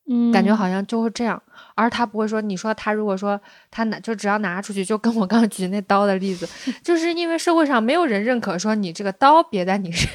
[0.08, 1.40] 嗯，感觉好像就是这样，
[1.76, 6.48] 而他不会说，你说他如果说他拿就只要拿出去，就跟我刚举那刀的例子，
[6.82, 10.10] 就是因为社会上没有人认可说你这个刀别在你身，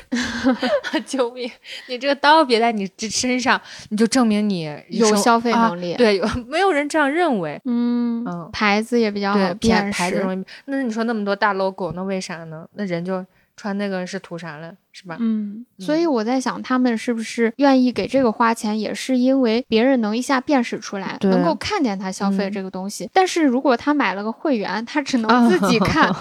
[1.08, 1.50] 救命！
[1.88, 5.96] 你这个刀别在你这身上，你就证明你有消费能力。
[5.96, 7.60] 对，没有人这样认为。
[7.66, 10.46] 嗯嗯，牌子也比较好辨识。
[10.66, 12.68] 那你说那么多大 logo，那为啥呢？
[12.74, 14.74] 那人就穿那个是图啥了？
[15.00, 15.16] 是吧？
[15.20, 23.08] 嗯，所以我在想，他们是不是愿意给这个花钱，也是因为别人能一下辨识出来，能够看见他消费这个东西。
[23.14, 26.12] 但是如果他买了个会员，他只能自己看。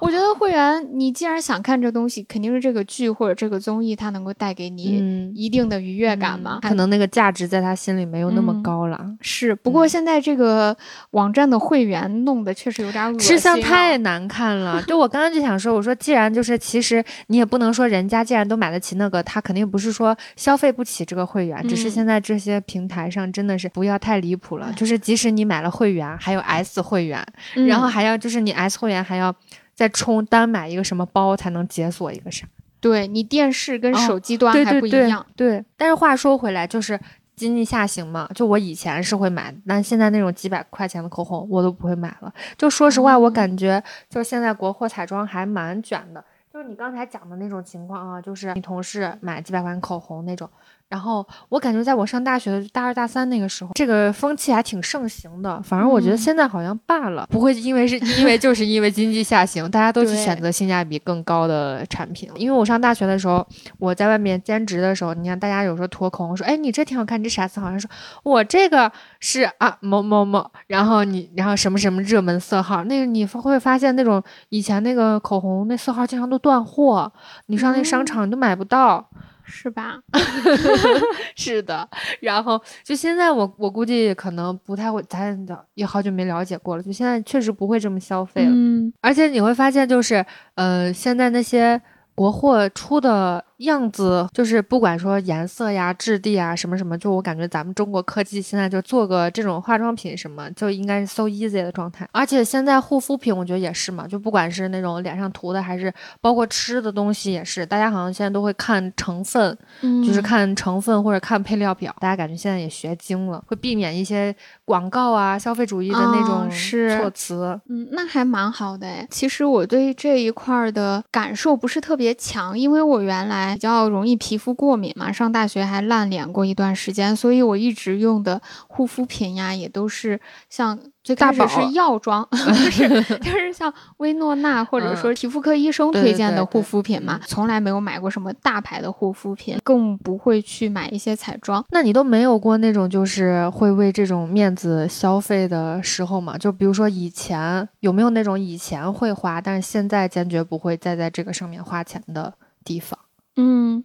[0.00, 6.60] 我觉得会员，你既然想看这东西，肯定是这个剧或者这个综艺，它能够带给你一定的愉悦感嘛。
[6.62, 8.98] 可能那个价值在他心里没有那么高了。
[9.20, 10.74] 是，不过现在这个
[11.10, 14.80] 网站的会员弄得确实有点恶心，吃相太难看了。
[14.84, 18.21] 就我刚刚就想说，我说既然就是其实你也不能说人家。
[18.22, 24.72] 既然都买得起那个，他肯定不是说消费不起这个会员，只是现在这些平台上真的是不要太离谱了。
[24.74, 27.24] 就是即使你买了会员，还有 S 会员，
[27.68, 29.34] 然后还要就是你 S 会员还要
[29.74, 32.46] 再充单买一个什么包才能解锁一个啥？
[32.80, 35.24] 对你电视跟手机端还不一样。
[35.36, 36.98] 对，但是话说回来，就是
[37.36, 42.32] 经济下行嘛，就我以前是会买，但现在那种几百块钱的口红我都不会买了。
[42.58, 46.24] 就说实话，我感觉就现在国货彩妆还蛮卷的。
[46.52, 50.48] 就是你刚才讲的那种情况啊，就是你同事买几百块口红那种。
[50.92, 55.58] 然后我感觉，在我上大学大二大三那个时候，这个风气还挺盛行的。
[55.62, 62.28] 反正我觉得现在好像罢了，不会因为是因为就是因为经济下行，大家都去选择性价比更高的产品。
[62.36, 63.46] 因为我上大学的时候，
[63.78, 67.58] 我在外面兼职的时候，你看大家有时候涂口红说，哎，你这挺好看，你这啥色？
[67.58, 67.90] 好像说
[68.22, 77.10] 我这个是啊某某某，然后你然后什么什么热门色号，那个你会发现那种以前那个口红那色号经常都断货，
[77.46, 79.08] 你上那商场你都买不到。
[79.44, 79.98] 是吧？
[81.36, 81.88] 是的，
[82.20, 85.38] 然后就现在我我估计可能不太会，咱
[85.74, 86.82] 也好久没了解过了。
[86.82, 90.24] 就现在确实不会这么消费了，嗯，而且你会发现，就是
[90.54, 91.80] 呃，现在那些
[92.14, 93.44] 国货出的。
[93.62, 102.08] 样子就是不管说颜色呀、质地啊什么什么，就我感觉咱们中国科技现在就做个这种化妆品什么，就应该是 so easy 的状态。
[102.10, 109.56] 而且现在护肤品我觉得也是嘛，就不管是那种脸上涂的，还是包括吃的东西也是，大家好像现在都会看成分，
[110.04, 111.94] 就是看成分或者看配料表。
[112.00, 114.34] 大家感觉现在也学精了，会避免一些
[114.64, 116.50] 广告啊、消费主义的那种
[116.98, 117.60] 措辞。
[117.68, 119.06] 嗯，那还蛮好的哎。
[119.08, 123.54] 其实我对这一块的感受不是特别别强，因为我原来。
[123.54, 130.78] 比较容易皮肤过敏嘛，上大学还烂脸过一段时间，所以我一直用的护肤品呀，也都是像。
[131.04, 132.36] 最开始是药妆， 不
[132.70, 132.88] 是，
[133.18, 141.64] 就是像薇诺娜或者说皮肤科医生推荐的护肤品嘛，从来没有买过什么大牌的护肤品，更不会去买一些彩妆。
[141.70, 146.38] 那你都没有过那种就是会为这种面子消费的时候吗？
[146.38, 152.32] 就比如说以前有没有那种以前会花，但是现在坚决不会再在这个上面花钱的
[152.64, 152.98] 地方？
[153.36, 153.82] 嗯。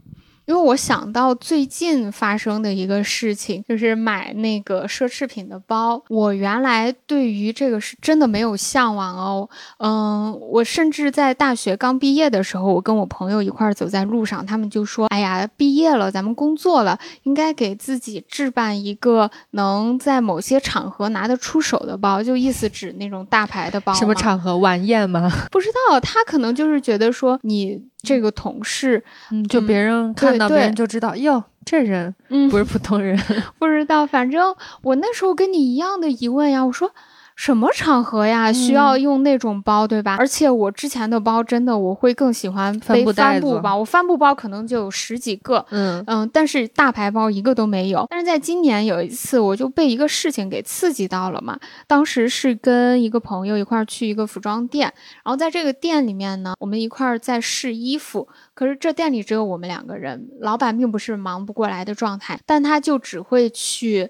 [0.48, 6.02] 因为我想到最近发生的一个事情，就是买那个奢侈品的包。
[6.08, 9.50] 我原来对于这个是真的没有向往哦。
[9.80, 23.94] 嗯，我甚至在大学刚毕业的时候，我跟我朋友一块儿走在路上，他们就说：“哎呀，毕业了，咱们工作了，应该给自己置办一个能在某些场合拿得出手的包。”就意思指那种大牌的包。
[23.94, 24.58] 什么场合？
[24.58, 25.30] 晚宴吗？
[25.52, 27.84] 不知道，他可能就是觉得说你。
[28.02, 29.04] 这个同事，
[29.50, 32.14] 就别人看到别人就知道，哟，这人
[32.50, 33.18] 不是普通人。
[33.60, 36.92] 不知道，反正我那时候跟你一样的疑问呀，我说。
[37.38, 38.52] 什么场合呀？
[38.52, 40.18] 需要用那种包，对吧？
[40.18, 43.78] 而且我之前的包真的，我会更喜欢背帆布包。
[43.78, 48.08] 我帆布包可能就有十几个，嗯嗯，但是大牌包一个都没有。
[48.10, 51.58] 但是在今年有一次，我就被一个事情给刺激到了嘛。
[51.86, 54.92] 当时是跟一个朋友一块儿去一个服装店，
[55.24, 58.28] 然后在这个店里面呢，我们一块儿在试衣服。
[58.56, 64.10] 可是这店里只有我们两个人，老板并不是忙不过来的状态，但他就只会去。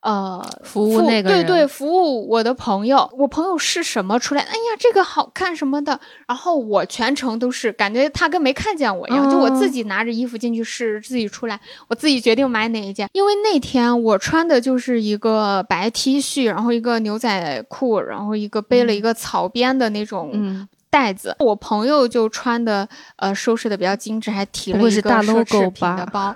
[0.00, 4.40] 呃，服务那个对对，服务我的朋友，我朋友是什么出来？
[4.40, 13.10] 哎呀，这个好看什么的，然后我全程都是感觉他跟没看见我一样，就我自己拿着衣服进去试，自己出来，我自己决定买哪一件。
[13.12, 21.36] 因为那天我穿的就是一个白 T 恤，然后一个牛仔裤，然后一个背了一个草编的那种袋子。
[21.40, 26.34] 我朋友就穿的呃收拾的比较精致，还提了一个奢侈品的包。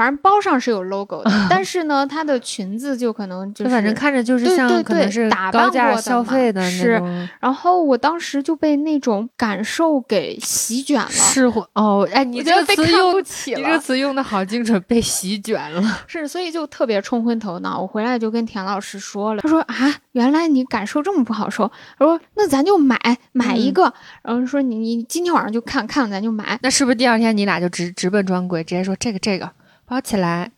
[0.00, 6.92] 反正包上是有 logo 的， 但是呢，它的裙子就可能就反正看着就是像可能是高价消费的是。
[7.38, 11.10] 然后我当时就被那种感受给席卷了。
[11.10, 15.82] 是哦，哎，你这个词用你这个词用的好精准，被席卷了。
[16.06, 17.78] 是，所以就特别冲昏头脑。
[17.78, 19.74] 我回来就跟田老师说了，他说啊，
[20.12, 21.70] 原来你感受这么不好受。
[21.98, 22.98] 他说那咱就买
[23.32, 23.92] 买一个，
[24.22, 26.58] 然后说你你今天晚上就看看咱就买。
[26.62, 29.50] 那是不是第二天你俩就直直奔专柜，直接说这个这个？
[29.90, 30.52] 包起来，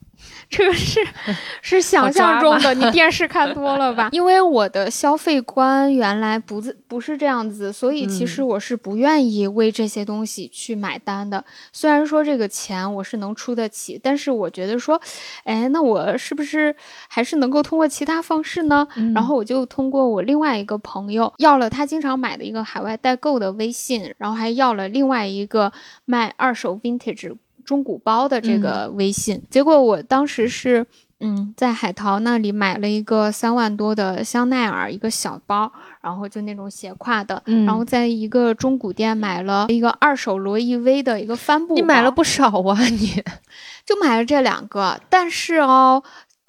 [0.50, 1.00] 这个是
[1.62, 4.10] 是想象中的，你电视看多了吧？
[4.12, 11.42] 因为我的消费观原来不不是这样子，所以其实我是不愿意为这些东西去买单的。
[11.72, 15.00] 虽然说这个钱我是能出得起，但是我觉得说，
[15.44, 16.76] 哎，那我是不是
[17.08, 18.86] 还是能够通过其他方式呢？
[19.14, 25.72] 然后我就通过我另外一个朋友要了他经常买的一个海外代购的微信，然后还要了另外一个
[26.04, 27.34] 卖二手 vintage。
[27.64, 30.86] 中古包的这个微信，结果我当时是，
[31.20, 41.74] 嗯，在海淘那里买了一个三万多的香奈儿一个小包，然后就那种斜挎的，然后在一个中古店买了一个二手罗意威的一个帆布。
[41.74, 43.22] 你买了不少啊，你
[43.86, 46.02] 就买了这两个，但是哦。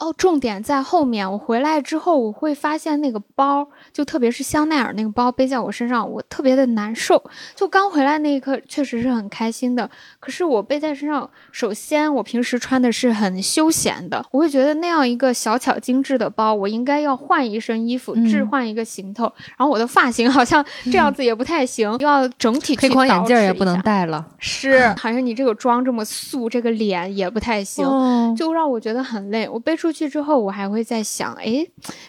[0.03, 1.31] 哦，重点在后面。
[1.31, 7.23] 我回来之后，我会发现那个包，就特别是香奈儿那个包背在我身上，我特别的难受。
[7.55, 9.89] 就刚回来那一刻，确实是很开心的。
[10.19, 19.23] 可是我背在身上，首先我平时穿的是很休闲的，我会觉得那样一个小巧精致的包，我应该要换一身衣服，置换一个行头。
[19.57, 24.27] 然后我的发型好像这样子也不太行，又要整体黑框眼镜也不能戴了。
[24.37, 27.85] 是， 好像你这个妆这么素，这个脸也不太行，
[28.35, 29.47] 就让我觉得很累。
[29.47, 31.65] 我背出去之后，我还会在想，哎，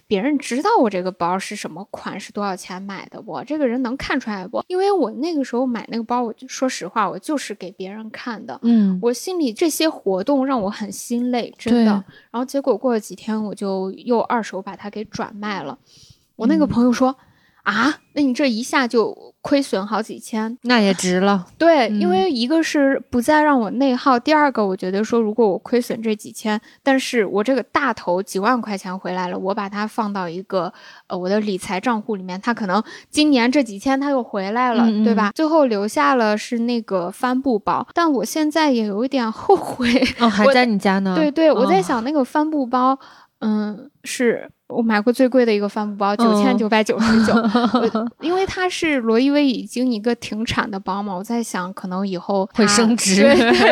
[0.07, 3.41] 别人知道我这个包是什么款，是多少钱买的不？
[3.45, 4.65] 这个人能看出来不？
[4.67, 8.59] 因为我那个时候买那个包，我就说实话，我就是给别人看的。
[8.63, 11.93] 嗯，我心里这些活动让我很心累，真的。
[12.31, 15.79] 然后结果过了几天，我就又二手把它给转卖了。
[16.37, 17.15] 我那个朋友说。
[17.65, 21.47] 啊，那你这一下就亏损好几千，那也值了。
[21.57, 30.71] 对，因为一个是不再让我内耗，第二个我觉得说，如果我亏损这几千，但是我这个大头几万块钱回来了，我把它放到一个
[31.07, 35.33] 呃我的理财账户里面，它可能今年这几千它又回来了，对吧？
[35.35, 39.91] 最后留下了是那个帆布包，但我现在也有一点后悔。
[40.21, 41.15] 哦，还在你家呢？
[41.17, 42.99] 对对，我在想那个帆布包，
[43.39, 44.51] 嗯，是。
[44.75, 47.35] 我买过最贵的一个帆布包，九千九百九十九，
[48.21, 51.15] 因为它是罗意威已经一个停产的包嘛。
[51.15, 53.25] 我在想，可能以后会升 值，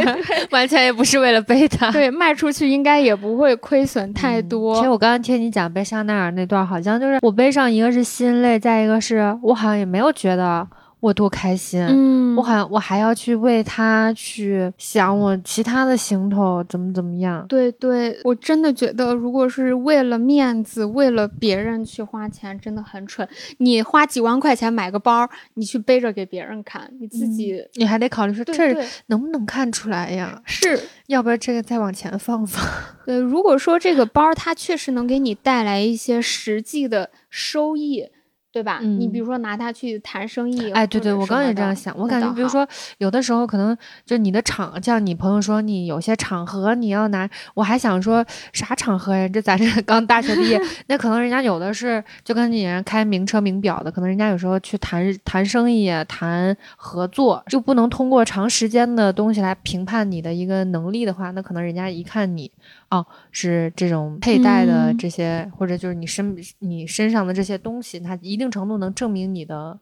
[0.52, 1.90] 完全也不是为了背它。
[1.90, 4.76] 对，卖出去应该也不会亏损太多。
[4.76, 10.66] 其实我刚刚听你讲背香奈儿那段，好像就是我背上一个是心累，再一个是我好像也没有觉得。
[11.02, 11.80] 我多开心！
[11.82, 17.44] 嗯，我好像我还要去为他去想我其他的行头怎么怎么样。
[17.48, 23.28] 对对，我真的觉得，如果是为了面子，为了别人去花钱，真的很蠢。
[23.58, 28.72] 你花几万块钱买个包，你去背着给别人看，你自己你还得考虑说这
[29.08, 30.40] 能不能看出来呀？
[30.46, 30.78] 是，
[31.08, 32.64] 要不然这个再往前放放。
[33.04, 38.08] 对，如果说这个包它确实能给你带来一些实际的收益。
[38.52, 38.80] 对吧？
[38.82, 41.96] 你比如说拿它去谈生意，哎，对对，我刚也这样想。
[41.96, 49.26] 我感觉，比如说有的时候可能就你的场，像你朋友说你有些场合你要拿，我还想说啥场合呀？
[49.26, 62.50] 这咱这刚大学毕业， 那可能人家有的是就跟你开名车名表的，可能人家有时候去谈谈生意、谈合作，就不能通过长时间的东西来评判你的一个能力的话，那可能人家一看你。
[62.92, 69.78] 哦，是这种佩戴的这些，或者就是你身你身上的这些东西，它一定程度能证明你的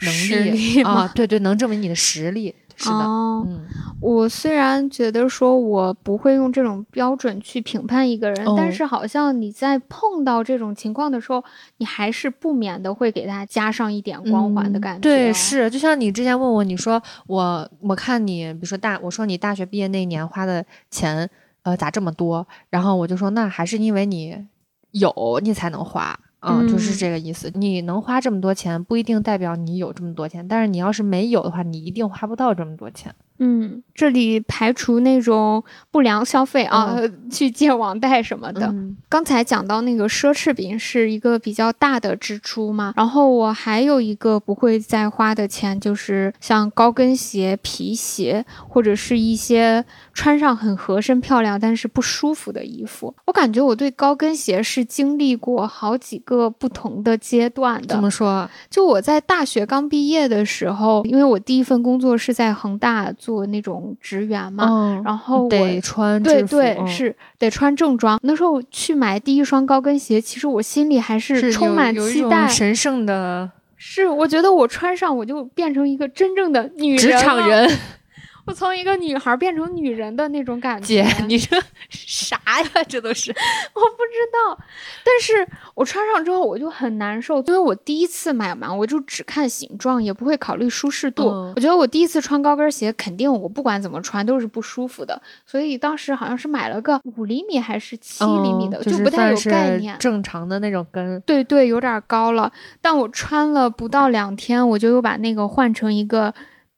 [0.00, 2.54] 能力啊，对对，能证明你的实力。
[2.76, 3.64] 是的，嗯，
[4.00, 11.44] 我虽然觉得说我不会用这种标准去评判一个人，但是好像你在碰到这种情况的时候，
[11.76, 15.02] 你还是不免的会给他加上一点光环的感觉。
[15.02, 21.30] 对，是，就像你之前问我，你说我我看你，比如说大，我说你大学毕业那年花的钱。
[21.64, 22.46] 呃，咋这么多？
[22.70, 24.46] 然后我就说，那还是因为你
[24.92, 27.50] 有，你才能花，嗯，就是这个意思。
[27.54, 33.14] 你能花这么多钱，不一定代表你有这么多钱，但是你要是没有的话，你一定花不到这么多钱。
[33.38, 36.96] 嗯，这里排除那种不良消费啊，
[37.30, 38.72] 去借网贷什么的。
[39.08, 53.12] 刚才讲到那个奢侈品是一个比较大的支出嘛，然后我还有一个不会再花的钱，就是像高跟鞋、皮鞋，或者是一些穿上很合身、漂亮但是不舒服的衣服。
[53.26, 57.88] 我感觉我对高跟鞋是经历过好几个不同的阶段的。
[57.88, 58.48] 怎么说？
[58.70, 63.12] 就我在大学刚毕业的时候，因为我第一份工作是在恒大。
[63.24, 68.20] 做那种职员嘛，然后得穿对对是得穿正装。
[68.22, 73.50] 那时候去买第一双高跟鞋，其实我心里还是充满期待，神圣的。
[73.78, 77.66] 是，我觉得我穿上我就变成一个真正的女职场人。
[78.46, 81.56] 我从一个女孩变成女人的那种感觉，姐，你这
[81.88, 82.84] 啥呀？
[82.86, 83.30] 这都是
[83.74, 84.58] 我不知道，
[85.02, 91.24] 但是我穿上之后我就很难受，因为我第一次买嘛，我就只看形状，也不会考虑舒适度。
[91.56, 99.96] 我觉得我第一次穿高跟鞋，肯定我不管怎么穿都是不舒服的，所以当时好像是买了个五厘米还是七厘米的，就不太有概念。
[99.98, 102.52] 正常的那种跟，对对，有点高了。
[102.82, 106.34] 但我穿了不到两天，我就又把那个换成一个。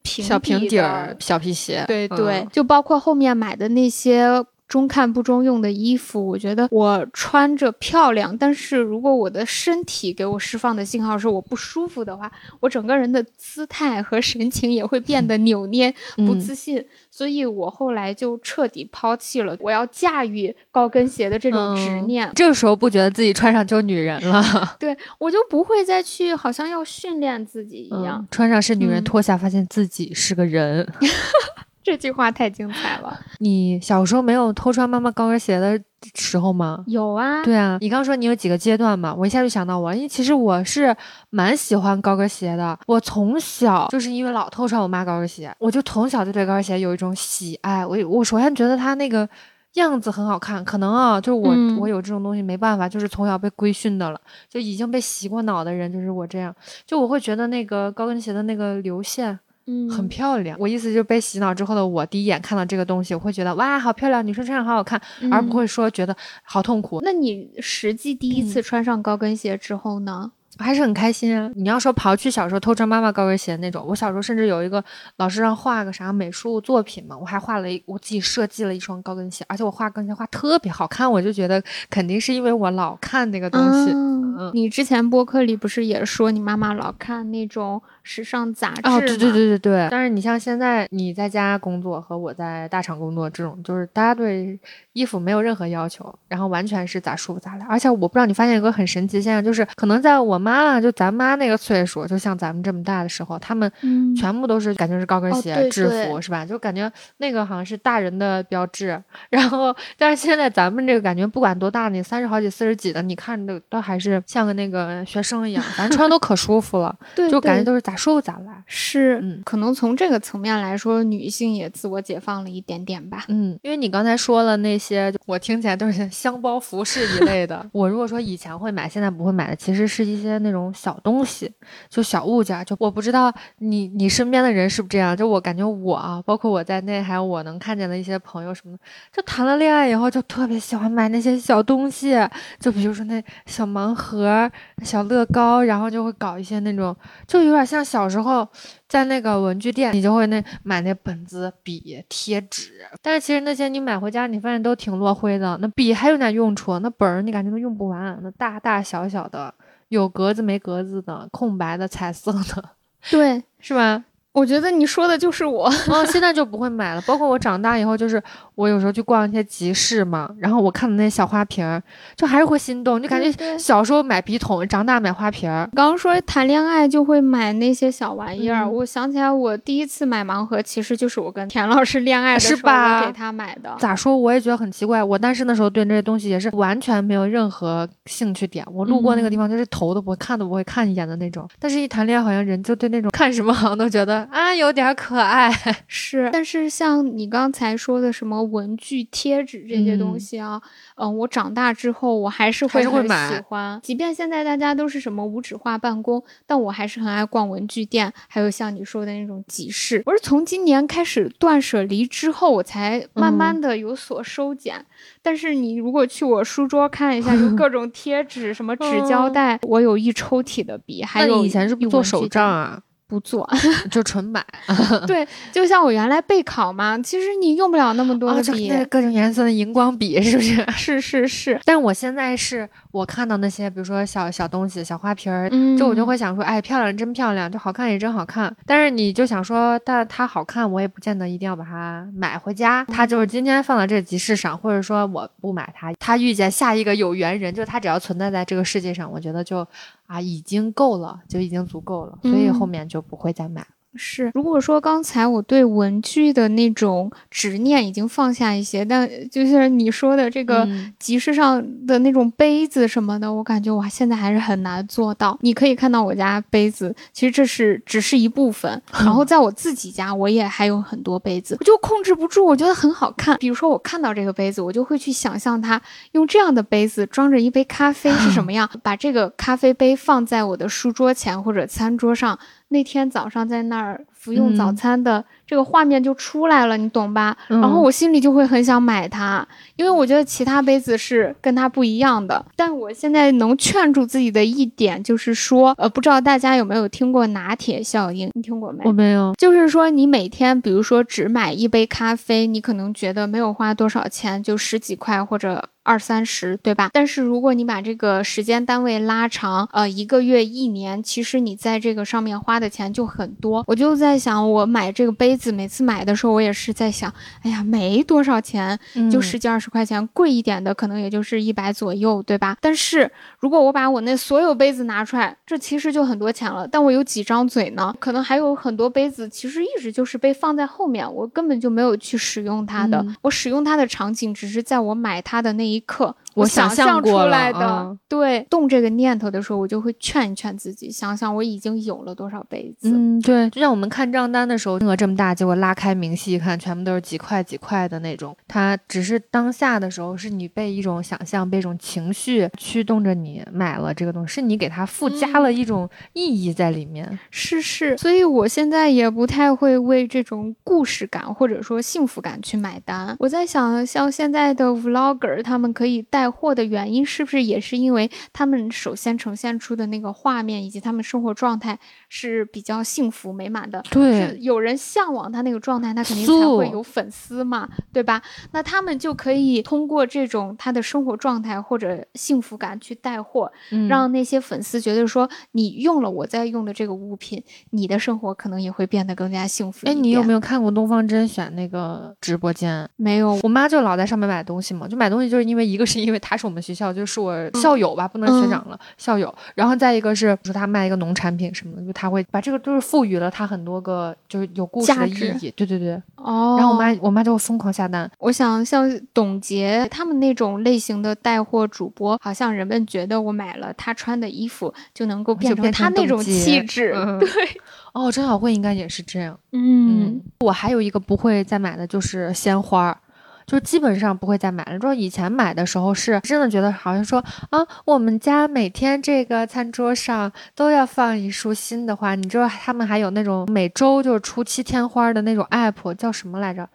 [0.07, 4.45] 小平底儿小皮鞋，对对，就包括后面买的那些。
[4.69, 22.31] 中看不中用的衣服，我觉得我穿着漂亮，但是如果我的身体给我释放的信号是我不舒服的话，我整个人的姿态和神情也会变得扭捏、不自信，所以我后来就彻底抛弃了我要驾驭高跟鞋的这种执念。
[22.35, 30.87] 这个时候不觉得自己穿上就女人了，对我就不会再去好像要训练自己一样，穿上是女人，脱下发现自己是个人。
[31.87, 33.17] 这句话太精彩了。
[33.39, 35.81] 你小时候没有偷穿妈妈高跟鞋的
[36.17, 36.83] 时候吗？
[36.89, 37.45] 有啊。
[37.45, 39.15] 对啊，你刚说你有几个阶段嘛？
[39.15, 40.95] 我一下就想到我，因为其实我是
[41.31, 42.77] 蛮喜欢高跟鞋的。
[42.89, 47.87] 我从小就是因为老偷穿我妈高跟鞋，我就从小就对高跟鞋有一种喜爱。
[47.87, 49.29] 我我首先觉得它那个。
[49.75, 54.19] 样子很好看，可能啊，就是我我有这种东西没办法，就是从小被规训的了，
[54.49, 56.55] 就已经被洗过脑的人，就是我这样，
[56.87, 60.57] 就我会觉得那个高跟鞋的那个流线，嗯，很漂亮。
[60.61, 65.01] 我意思就是被洗脑之后的我，第一眼看到这个东西，我会觉得哇，好漂亮，女生穿上好好看，
[65.31, 67.01] 而不会说觉得好痛苦。
[67.03, 70.33] 那你实际第一次穿上高跟鞋之后呢？
[70.59, 71.51] 还是很开心啊！
[71.55, 74.83] 你要说刨去小时候偷穿妈妈高跟鞋那种，我小时候甚至有一个
[75.19, 83.93] 老师让画个啥美术作品嘛，我还画了一我自己设计了一双高跟鞋，而且我画高跟鞋画特别好看，我就觉得肯定是因为我老看那个东西。
[83.93, 88.89] 嗯，你之前播客里不是也说你妈妈老看那种时尚杂志？
[88.89, 89.89] 哦，对对对对对。
[89.91, 94.59] 但是你像现在你在家工作和我在大厂工作这种，就是大家对
[94.95, 97.67] 衣服没有任何要求，然后完全是咋舒服咋来。
[97.69, 100.37] 而且我不知道你发现一个很神奇现象，就是可能在我。
[100.47, 103.69] 妈妈就咱妈那个岁数，就像咱们这么大的时候，他们
[104.15, 106.47] 全部都是感觉是高跟鞋制服，是吧？
[106.47, 109.03] 就感觉那个好像是大人的标志。
[109.31, 116.95] 然后，但是现在咱们这个感觉，不管多大，你三十好几、四十几的，你看着都还是像个那个学生一样，咱穿都可舒服了，
[117.29, 118.63] 就感觉都是咋舒服咋来。
[118.67, 123.25] 是，嗯可能从这个层面来说，女性也自我解放了一点点吧。
[123.29, 127.67] 嗯，因为你刚才说了那些，我听起来都是箱包、服饰一类的。
[127.73, 130.37] 我如果说以前会买，现在不会买的，其实是一些。
[130.37, 131.51] 那种小东西，
[131.89, 135.17] 就小物件，就我不知道你你身边的人是不是这样？
[135.17, 142.15] 就我感觉我啊，包括我在内，还有我能看见的一些朋友什么的，就谈了恋爱以后就特别喜欢买那些小东西，
[142.61, 144.51] 就比如说那小盲盒、
[144.83, 146.95] 小乐高，然后就会搞一些那种，
[147.27, 148.47] 就有点像小时候
[148.89, 152.73] 在那个文具店，你就会那买那本子、笔、贴纸。
[153.01, 155.57] 但是其实那些你买回家，你发现都挺落灰的。
[155.63, 159.55] 那笔还有点用处，那本儿你感觉都用不完，那大大小小的。
[159.89, 162.71] 有格子没格子的，空白的，彩色的，
[163.09, 164.03] 对，是吧？
[164.33, 167.01] 我觉得你说的就是我，哦，现在就不会买了。
[167.03, 168.21] 包括我长大以后，就是
[168.57, 171.81] 我有时候去逛一些集市嘛，然后我看的那些小花瓶儿，
[172.17, 175.71] 就还是会心动，就感觉小时候买笔筒，长大买花瓶儿。
[175.75, 182.63] 刚刚说谈恋爱就会买那些小玩意儿，我想起来我第一次买盲盒，其实就是我跟田老师恋爱的时候
[183.07, 183.77] 给他买的。
[183.79, 184.17] 咋说？
[184.17, 185.05] 我也觉得很奇怪。
[185.05, 191.47] 我单身的时候对那些东西也是完全没有任何兴趣点，我路过那个地方就是头都不会看都不会看一眼的那种。
[191.59, 194.27] 但是一谈恋爱，好像人就对那种看什么好像都觉得。
[194.33, 195.53] 啊，有点可爱，
[195.87, 196.31] 是。
[196.33, 200.61] 但是像你刚才说的什么文具、贴纸这些东西啊，
[200.97, 203.79] 嗯，我长大之后我还是会很喜欢。
[203.83, 210.03] 即便现在大家都是什么无纸化办公，但我还是很爱逛文具店，还有像你说的那种集市。
[210.07, 214.85] 我是从今年开始断舍离之后，我才慢慢的有所收减。
[215.23, 222.83] 但是你如果去我书桌看一下，就各种贴纸、什么纸胶 带，我有一抽屉的笔，还有以前是不做手账啊。
[223.09, 223.49] 不做，
[223.91, 224.45] 就纯买。
[225.07, 230.65] 对，就像我原来备考嘛，其实你用不了那么多的笔，各种颜色的荧光笔，是不是？
[230.77, 231.61] 是是是。
[231.65, 238.55] 但我现在是我看到那些，比如说小小东西、小花瓶儿，就我就会想说，哎，漂亮，真漂亮，就好看也真好看。
[238.65, 242.85] 但是你就想说，但它好看，我也不见得一定要把它买回家。
[242.87, 249.67] 它就是今天放到这个集市上，或者说我不买它，它遇见下一个有缘人，就是它只要存在在这个世界上，我觉得就。
[250.07, 253.67] 啊，已经够了，就已经足够了，所以后面就不会再买。
[253.97, 260.69] 是，如果说刚才我对文具的那种执念已经放下一些，但就是你说的这个
[260.99, 265.39] 集市上的那种杯子什么的，我感觉我现在还是很难做到。
[265.41, 273.37] 你可以看到我家杯子，其实这是只是一部分， 然后在我自己家我也还有很多杯子，我就控制不住，我觉得很好看。
[273.39, 275.81] 比如说我看到这个杯子，我就会去想象它
[276.13, 282.39] 用这样的杯子装着一杯咖啡是什么 样，把这个咖啡杯放在我的书桌前或者餐桌上。
[282.69, 287.37] 那天早上在那儿服用早餐的这个画面就出来了，你懂吧？
[287.47, 289.47] 然后我心里就会很想买它，
[289.77, 292.45] 因为我觉得其他杯子是跟它不一样的。
[292.57, 298.29] 但我现在能劝住自己的一点就是说，呃，不知道大家有没有听过拿铁效应？
[298.35, 298.83] 你听过没？
[298.85, 299.33] 我没有。
[299.39, 305.69] 就是说，你每天比如说只买一杯咖啡，你可能觉得没有花多少钱，就十几块或者。
[305.87, 306.91] 二三十，对吧？
[306.93, 313.63] 但是如果你把这个时间单位拉长，呃，一个月、一年，其实你在这个上面花的钱就很多。
[313.69, 317.13] 我就在想，我买这个杯杯子每次买的时候，我也是在想，
[317.43, 318.79] 哎呀，没多少钱，
[319.11, 322.57] 就十几二十块钱，贵一点的可能也就是一百左右，对吧？
[322.61, 323.11] 但是
[323.47, 326.67] 如果我把我那所有杯子拿出来，这其实就很多钱了。
[326.67, 327.95] 但我有几张嘴呢？
[328.01, 333.07] 可能还有很多杯子，其实一直就是被放在后面，我根本就没有去使用它的。
[333.23, 336.13] 我使用它的场景只是在我买它的那一刻。
[336.35, 342.91] 我想象出来的，对，动这个念头的时候，我就会劝一劝自己，想想我已经有了多少杯子。
[342.91, 348.37] 嗯，对，就像我们看账单的时候，金额这么大，结果拉开明细一看，全部都是几块几块的那种。
[348.47, 357.19] 它只是当下的时候，是你被一种想象、被一种情绪驱动着你买了这个东西，是你给它附加了一种意义在里面。
[357.31, 363.17] 是是，所以我现在也不太会为这种故事感或者说幸福感去买单。
[363.19, 366.27] 我在想，像现在的 vlogger，他们可以带。
[366.27, 371.79] 带货的原因是不是也是因为他们首先呈现出的那个画面以及他们生活状态
[372.09, 373.81] 是比较幸福美满的？
[373.91, 378.21] 对，有人向往他那个状态，他肯定才会有粉丝嘛，对吧？
[378.51, 383.51] 那他们就可以通过这种他的生活状态或者幸福感去带货，
[383.89, 389.87] 让那些粉丝觉得说你用了我在用的这个物品，你的生活可能也会变得更加幸福。
[389.87, 392.89] 哎，你有没有看过东方甄选那个直播间？
[392.97, 396.17] 没有，我妈就老在上面买东西嘛，就买东西就是因为一个是因为。
[396.29, 399.33] 他是我们学校，就是我校友吧，不能学长了，校友。
[399.55, 405.53] 然后再一个是说他卖一个农产品什么的，就他会把这个就是赋予了他很多个就是有故事的意义。
[405.55, 405.95] 对对对。
[406.17, 406.57] 哦。
[406.59, 408.11] 然后我妈我妈就会疯狂下单。
[408.19, 416.93] 我想像董洁他们那种类型的带货主播，好像人们觉得我买了他穿的衣服就能够变成他那种气质。
[417.21, 417.61] 对。
[417.93, 419.39] 哦，张小慧应该也是这样。
[419.53, 420.21] 嗯。
[420.41, 422.99] 我还有一个不会再买的就是鲜花。
[423.47, 424.81] 就基本上不会再买了。
[424.81, 432.17] 说以前买的时候是真的觉得好像说啊，我们家每天这个餐桌上都要放一束新的花。
[432.17, 436.69] 你知道他们还有那种每周就是出七天花的那种 app，叫什么来着？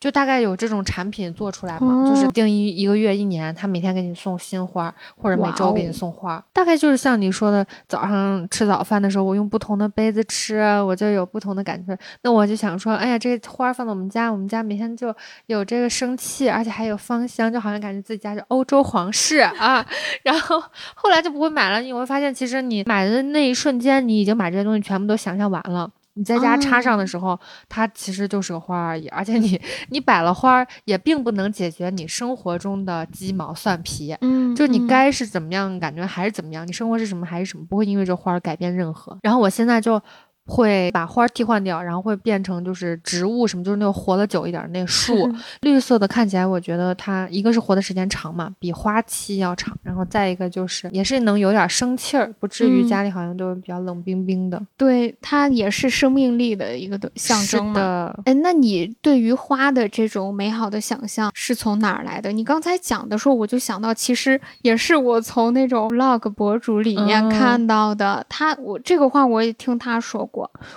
[0.00, 6.44] 就大概有这种产品做出来嘛，就是定一一个月、一年，他每天给你送新花，或者每周给你送花。
[6.52, 11.96] 大概就是像你说的，早上吃早饭的时候，我用不同的杯子吃，我就有不同的感觉。
[12.22, 15.14] 那我就想说，哎呀，这个花放到我们家，我们家每天就
[15.46, 19.84] 有这个生气，而且还有芳香，就好像感觉自己家是欧洲皇室啊。
[20.22, 20.62] 然后
[20.94, 25.90] 后来就不会买了，你会发现，其实你买的那一瞬间，你已经把这些东西全部都想象完了。
[26.14, 27.38] 你在家插上的时候，
[27.68, 29.60] 它其实就是个花而已，而且你
[29.90, 39.18] 你摆了花也并不能解决你生活中的鸡毛蒜皮，嗯，就你该是怎么样，感觉还是怎么样，你生活是什么还是什么，不会因为这花改变任何。
[39.22, 40.00] 然后我现在就。
[40.46, 45.32] 会把花替换掉，然后会变成就是植物什么，就是那种活得久一点的那树，
[45.62, 54.60] 绿色的，看起来我觉得它一个是活的时间长嘛，比花期要长，然后再一个就是也是能有点生气儿，不至于家里好像都比较冷冰冰的。
[54.76, 58.14] 对，它也是生命力的一个象征嘛。
[58.26, 62.30] 哎，那你对于花的这种美好的想象是从哪儿来的？
[62.30, 68.22] 你刚才讲的时候，我就想到，其实也是我从那种 vlog 博主里面看到的。
[68.28, 70.28] 他，我这个话我也听他说。
[70.33, 70.33] 过，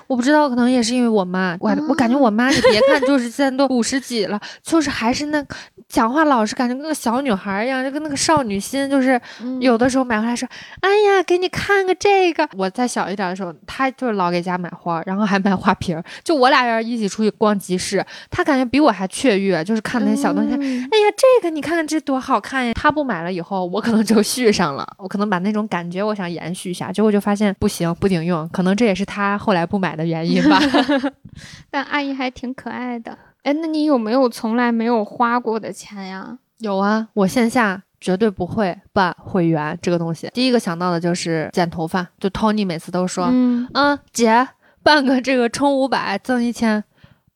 [0.08, 5.44] 我不知道，可能也是因为我妈，我我感觉我妈，你别看就是现在都五十几了，就是还是那
[5.88, 9.20] 讲话老是感觉跟个小女孩一样，就跟那个少女心，就是
[9.60, 10.48] 有的时候买回来说，
[10.82, 12.48] 哎呀，给你看个这个。
[12.58, 16.02] 我再小一点的时候，她就是老给家买花，然后还买花瓶。
[16.24, 20.54] 就我俩要是一起出去逛集市，她感觉比我还雀跃，就是看那些小东西。
[20.54, 22.74] 哎呀，这个你看看这多好看呀！
[22.74, 28.48] 她不买了以后，我可能就续上了，我可能把那种感觉我想延续一下，结果就发现不行，不顶用。
[28.50, 29.38] 可能这也是她。
[29.48, 30.60] 后来不买的原因吧，
[31.72, 33.18] 但阿姨还挺可爱的。
[33.44, 36.38] 哎，那你有没有从来没有花过的钱呀？
[36.58, 40.30] 有啊，我线下绝对不会办会员这个东西。
[40.34, 44.46] 第一个想到的就是剪头发，就 Tony 每次都说，嗯，姐
[44.84, 46.84] 办个这个充五百赠一千，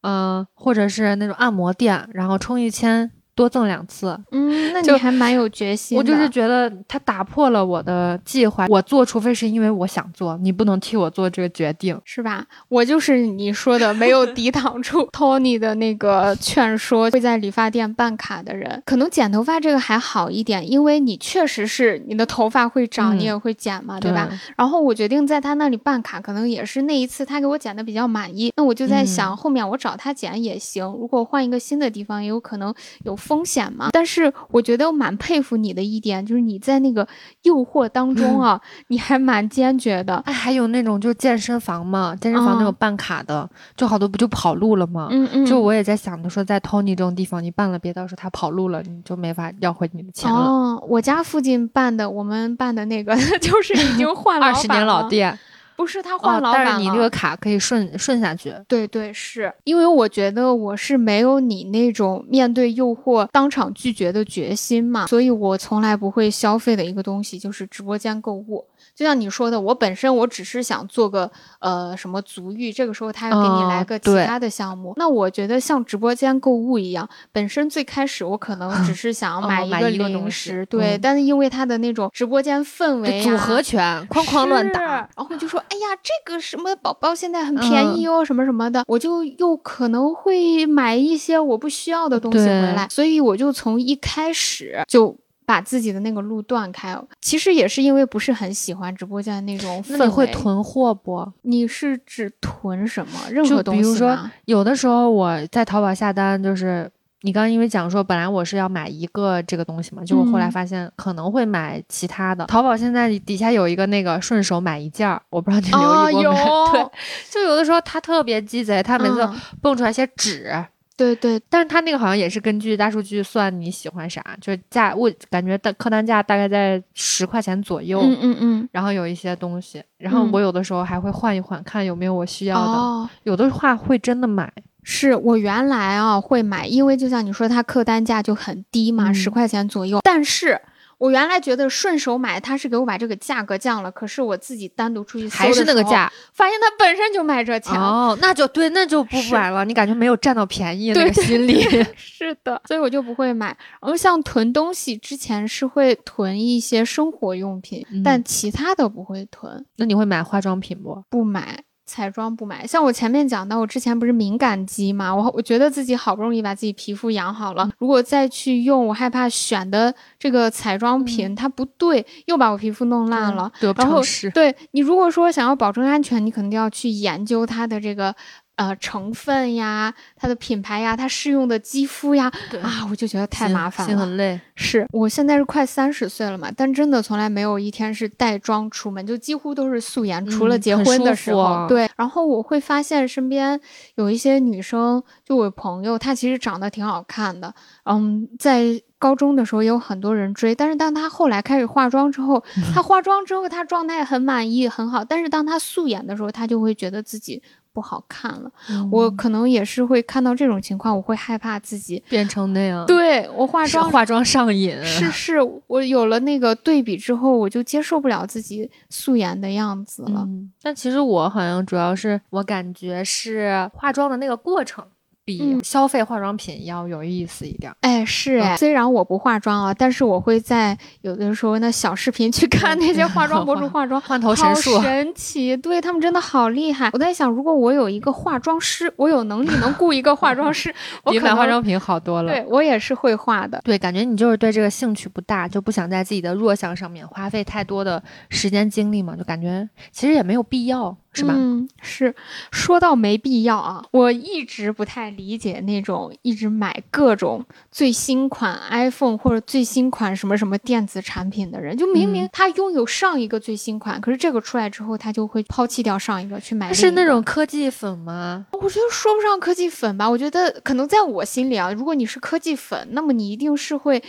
[0.02, 3.10] 嗯，或者是那种按摩店，然后充一千。
[3.42, 5.98] 多赠两次，嗯，那你还蛮有决心。
[5.98, 12.46] 我就是觉得他打破了我的计划，我做，除非是因为我想做，你不能替我做这个决定，是吧？
[12.70, 24.30] 我就是你说的没有 抵挡住 Tony 的那个劝说，会在理发店办卡的人，可能剪头发这个还好一点，因为你确实是你的头发会长，你也会剪嘛，对吧？
[24.56, 32.72] 然后我决定在他那里办卡，可能也是那一次他给我剪的比较满意，那我就在想，后面我找他剪也行，如果换一个新的地方，也有可能
[33.04, 33.16] 有。
[33.32, 37.08] 风险嘛，但是我觉得我蛮佩服你的一点，就是你在那个
[37.44, 38.60] 诱惑当中啊，
[38.90, 40.18] 你还蛮坚决的。
[40.26, 45.08] 哎，还有那种就是健身房嘛，健身房那种办卡的，就好多不就跑路了吗？
[45.12, 45.46] 嗯嗯。
[45.46, 50.38] 就我也在想着说，在 Tony 这种地方，你办了，别到时候他跑路了，你就没法要回你的钱了。
[50.38, 55.38] 哦，我家附近办的，我们办的那个 就是已经换了 二十年老店。
[55.82, 58.54] 不是他换老板但是你那个卡可以顺顺下去。
[58.68, 68.66] 对对，是因为我觉得我是没有你那种面对诱惑当场拒绝的决心嘛，所以我从来不会消费的一个东西就是直播间购物。
[68.96, 71.30] 就像你说的，我本身我只是想做个
[71.60, 74.94] 呃什么足浴，这个时候他要给你来个其他的项目。
[74.98, 84.82] 那我觉得像直播间购物一样，本身最开始我可能只是想买一个零食，对，但是因为他的那种直播间氛围组合拳， 哐哐乱打，
[85.16, 95.18] 然后就说哎呀这个什么宝宝现在很便宜哦什么什么的，我就又可能会买一些我不需要的东西回来，所以我就从一开始就。
[95.44, 100.06] 把自己的那个路断开，其实也是因为不是很喜欢直播间那种氛围。
[100.06, 101.30] 你会囤货不？
[101.42, 103.20] 你是指囤什么？
[103.30, 106.90] 任何东西比如说，有的时候我在淘宝下单，就是
[107.24, 112.46] 你刚刚因为讲说，本来我是要买一个这个东西嘛，就我后来发现可能会买其他的。
[112.48, 116.72] 淘宝现在底下有一个那个顺手买一件儿，我不知道你留意过没？
[116.74, 116.92] 对，
[117.30, 119.30] 就有的时候他特别鸡贼，他每次
[119.62, 120.52] 蹦出来些纸。
[120.98, 132.56] 对对，但是他那个好像也是根据大数据算你喜欢啥，就是价我感觉的客单价大概在十块钱左右，嗯嗯嗯，然后有一些东西，然后我有的时候还会换一换，看有没有我需要
[133.04, 134.52] 的，有的话会真的买。
[134.84, 140.62] 是我原来啊会买，因为就像你说，它客单价就很低嘛，十块钱左右，但是。
[141.02, 149.66] 我原来觉得顺手买，他是给我把这个价格降了，可是我自己单独出去还是那个价，发现它本身就卖这钱哦，那就对，那就不买了。
[149.66, 151.60] 你感觉没有占到便宜 那个心理，
[151.98, 153.48] 是的，所以我就不会买。
[153.82, 159.66] 然后像囤东西之前是会囤一些生活用品，但其他的不会囤。
[159.78, 161.04] 那你会买化妆品不？
[161.10, 161.64] 不买。
[161.92, 173.52] 彩妆不买，像我前面讲到，我之前不是敏感肌嘛，我我觉得自己好不容易把自己皮肤养好了，如果再去用，我害怕选的这个彩妆品它不对，又把我皮肤弄烂了。
[173.76, 174.02] 然后
[174.34, 178.16] 对你如果说想要保证安全，你肯定要去研究它的这个。
[178.62, 182.32] 呃，成分呀，它的品牌呀，它适用的肌肤呀，
[182.62, 184.40] 啊，我就觉得太麻烦了，心很累。
[184.56, 191.66] 是我现在是快三十岁了嘛，但真的从来没有一天是带妆出门，就几乎都是素颜，除了结婚的时候。
[191.68, 193.60] 对，然后我会发现身边
[193.96, 197.52] 有一些女生，就我朋友，她其实长得挺好看的，
[197.86, 202.44] 嗯，在高中的时候也有很多人追，但是当她后来开始化妆之后，
[202.76, 207.42] 她化妆之后她状态很满意很好，但是当她素颜的时候，她就会觉得自己。
[207.74, 208.52] 不好看了，
[208.92, 212.86] 我可能也是会看到这种情况，我会害怕自己变成那样。
[212.86, 220.28] 对我化妆化妆上瘾，是是，我有了那个对比之后，我就接受不了自己素颜的样子了。
[220.62, 224.86] 但其实我好像主要是我感觉是化妆的那个过程。
[225.24, 227.72] 比消费化妆品要有意思一点。
[227.82, 235.56] 哎，是哎，虽然我不化妆啊，但是我会在有的时候那小视频去看那些化妆博主化妆， 换头神术，好神奇！
[235.58, 236.90] 对他们真的好厉害。
[236.94, 240.74] 我在想，如果我有一个化妆师，我有能力能雇一个化妆师，
[241.12, 242.32] 比买化妆品好多了。
[242.32, 243.62] 对我也是会画的。
[243.64, 250.96] 对，感觉你就是对这个兴趣不大，就不想在自己的弱项上面花费太多的时间精力嘛，就感觉其实也没有必要。
[251.14, 251.34] 是吧？
[251.36, 252.16] 嗯，是。
[252.52, 261.76] 说到没必要啊，我一直不太理解那种一直买各种最新款 iPhone 或者最新款什么什么电子产品的人。
[261.76, 266.74] 就明明他拥有上一个最新款，可是这个出来之后，他就会抛弃掉上一个去买。
[266.74, 268.46] 是那种科技粉吗？
[268.54, 270.10] 我觉得说不上科技粉吧。
[270.10, 274.02] 我觉得可能在我心里啊，如果你是科技粉，那么你一定是会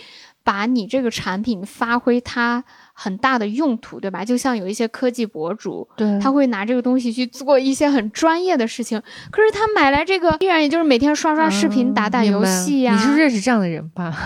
[0.44, 2.62] 把你这个产品发挥它。
[2.94, 4.24] 很大的用途，对吧？
[4.24, 9.00] 就像有一些科技博主，对，他会拿这个东西去做一些很专业的事情。
[9.30, 12.92] 可是他买来这个，依然也就是每天刷刷视频、打打游戏呀。
[12.92, 14.16] 你是认识这样的人吧？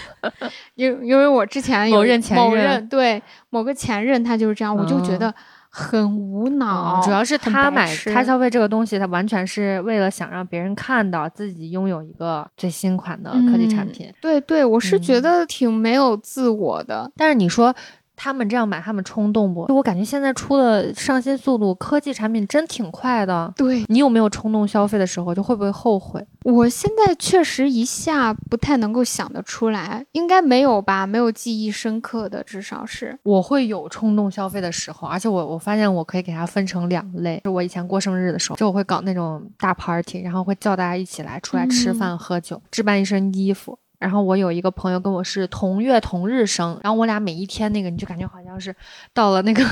[0.74, 5.32] 因因为我之前有某任前任，对某个前任，他就是这样，我就觉得
[5.68, 7.00] 很无脑。
[7.04, 14.12] 主要是他买他消费这个东西，他完全是为了想让别人看到自己拥有一个最新款的科技产品。
[14.20, 17.12] 对对，我是觉得挺没有自我的。
[17.16, 17.74] 但是你说。
[18.16, 19.66] 他们这样买，他们冲动不？
[19.68, 23.52] 我感觉现在出的上新速度，科技产品真挺快的。
[23.54, 26.26] 对你有没有冲动消费的时候，就会不会后悔？
[26.44, 31.06] 我现在确实一下不太能够想得出来，应该没有吧？
[31.06, 37.40] 没有记忆深刻的，至少是我会有冲动消费的时候，而且我我发现我可以给它分成两类。
[37.44, 43.78] 就我以前过生日的时候，就我会搞那种大 party，然后会叫大家一起来出来吃饭喝酒，置办一身衣服。
[43.98, 48.74] 然后我有一个朋友跟我是同月同日生，然后我俩每一天那个你就感觉好像是
[49.14, 49.62] 到了那个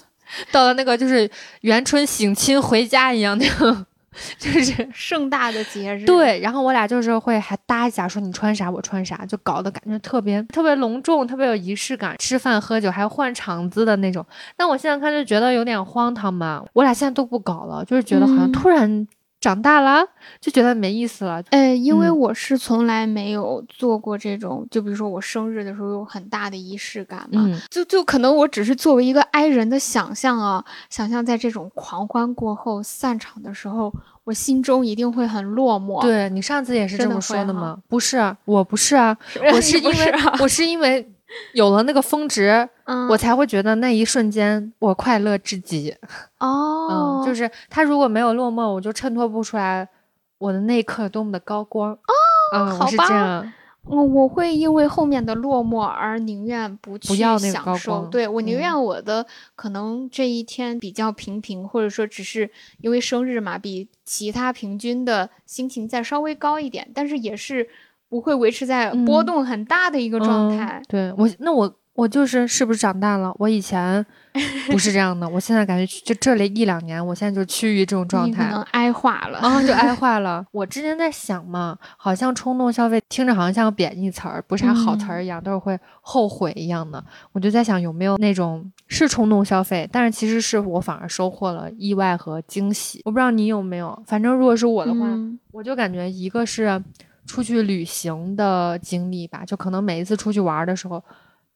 [0.50, 1.30] 到了那个就是
[1.60, 3.84] 元春省亲回家一样那种
[4.38, 6.06] 就是 盛大的节日。
[6.06, 12.16] 对，然后我俩就是会还搭一下，说你穿啥我穿啥，就搞得感觉特别特别隆重，特别有仪式感。
[12.18, 14.24] 吃饭喝酒还换场子的那种。
[14.56, 16.64] 但我现在看就觉得有点荒唐嘛。
[16.72, 19.06] 我俩现在都不搞了，就是觉得好像突然。
[19.44, 20.02] 长大了
[20.40, 33.92] 就觉得没意思了，哎，因为我是从来没有做过这种，就比如说我生日的时候有很大的仪式感嘛，就就可能我只是作为一个 I 人的想象啊，想象在这种狂欢过后散场的时候，
[34.24, 36.00] 我心中一定会很落寞。
[36.00, 37.76] 对你上次也是这么说的吗？
[37.86, 39.14] 不是，我不 是啊，
[39.52, 41.06] 我是因为我是因为。
[41.52, 42.68] 有了那个峰值，
[43.08, 45.94] 我才会觉得那一瞬间我快乐至极。
[46.38, 49.88] 哦， 嗯，就是他如果没有落寞，我就衬托不出来
[50.38, 51.92] 我的那一刻多么的高光。
[52.52, 53.52] 哦，好吧，
[53.84, 58.06] 我我会因为后面的落寞而宁愿不去享受。
[58.06, 59.26] 对我宁愿我的
[59.56, 67.68] 可能这一天比较平平，或者说只是因为生日嘛，比其他平均的心情再稍微高一点，但是也是。
[68.14, 70.80] 不会维持在波动很大的一个状态。
[70.86, 73.34] 对我，那我我就是是不是长大了？
[73.40, 74.06] 我以前
[74.70, 80.46] 不是这样的，我现在感觉就这里一两年，我现在就趋于这种状态，可能挨化了啊，就挨 化了。
[80.52, 87.04] 我之前在想嘛，好像冲动消费听着好像像个贬义词儿，不是啥好词儿一样，都是会后悔一样的。
[87.32, 93.00] 我就在想有没有那种是冲动消费，但是其实是我反而收获了意外和惊喜。
[93.04, 95.00] 我不知道你有没有，反正如果是我的话，
[95.50, 96.80] 我就感觉一个是。
[97.26, 101.02] 出去旅行的经历吧，就可能每一次出去玩的时候，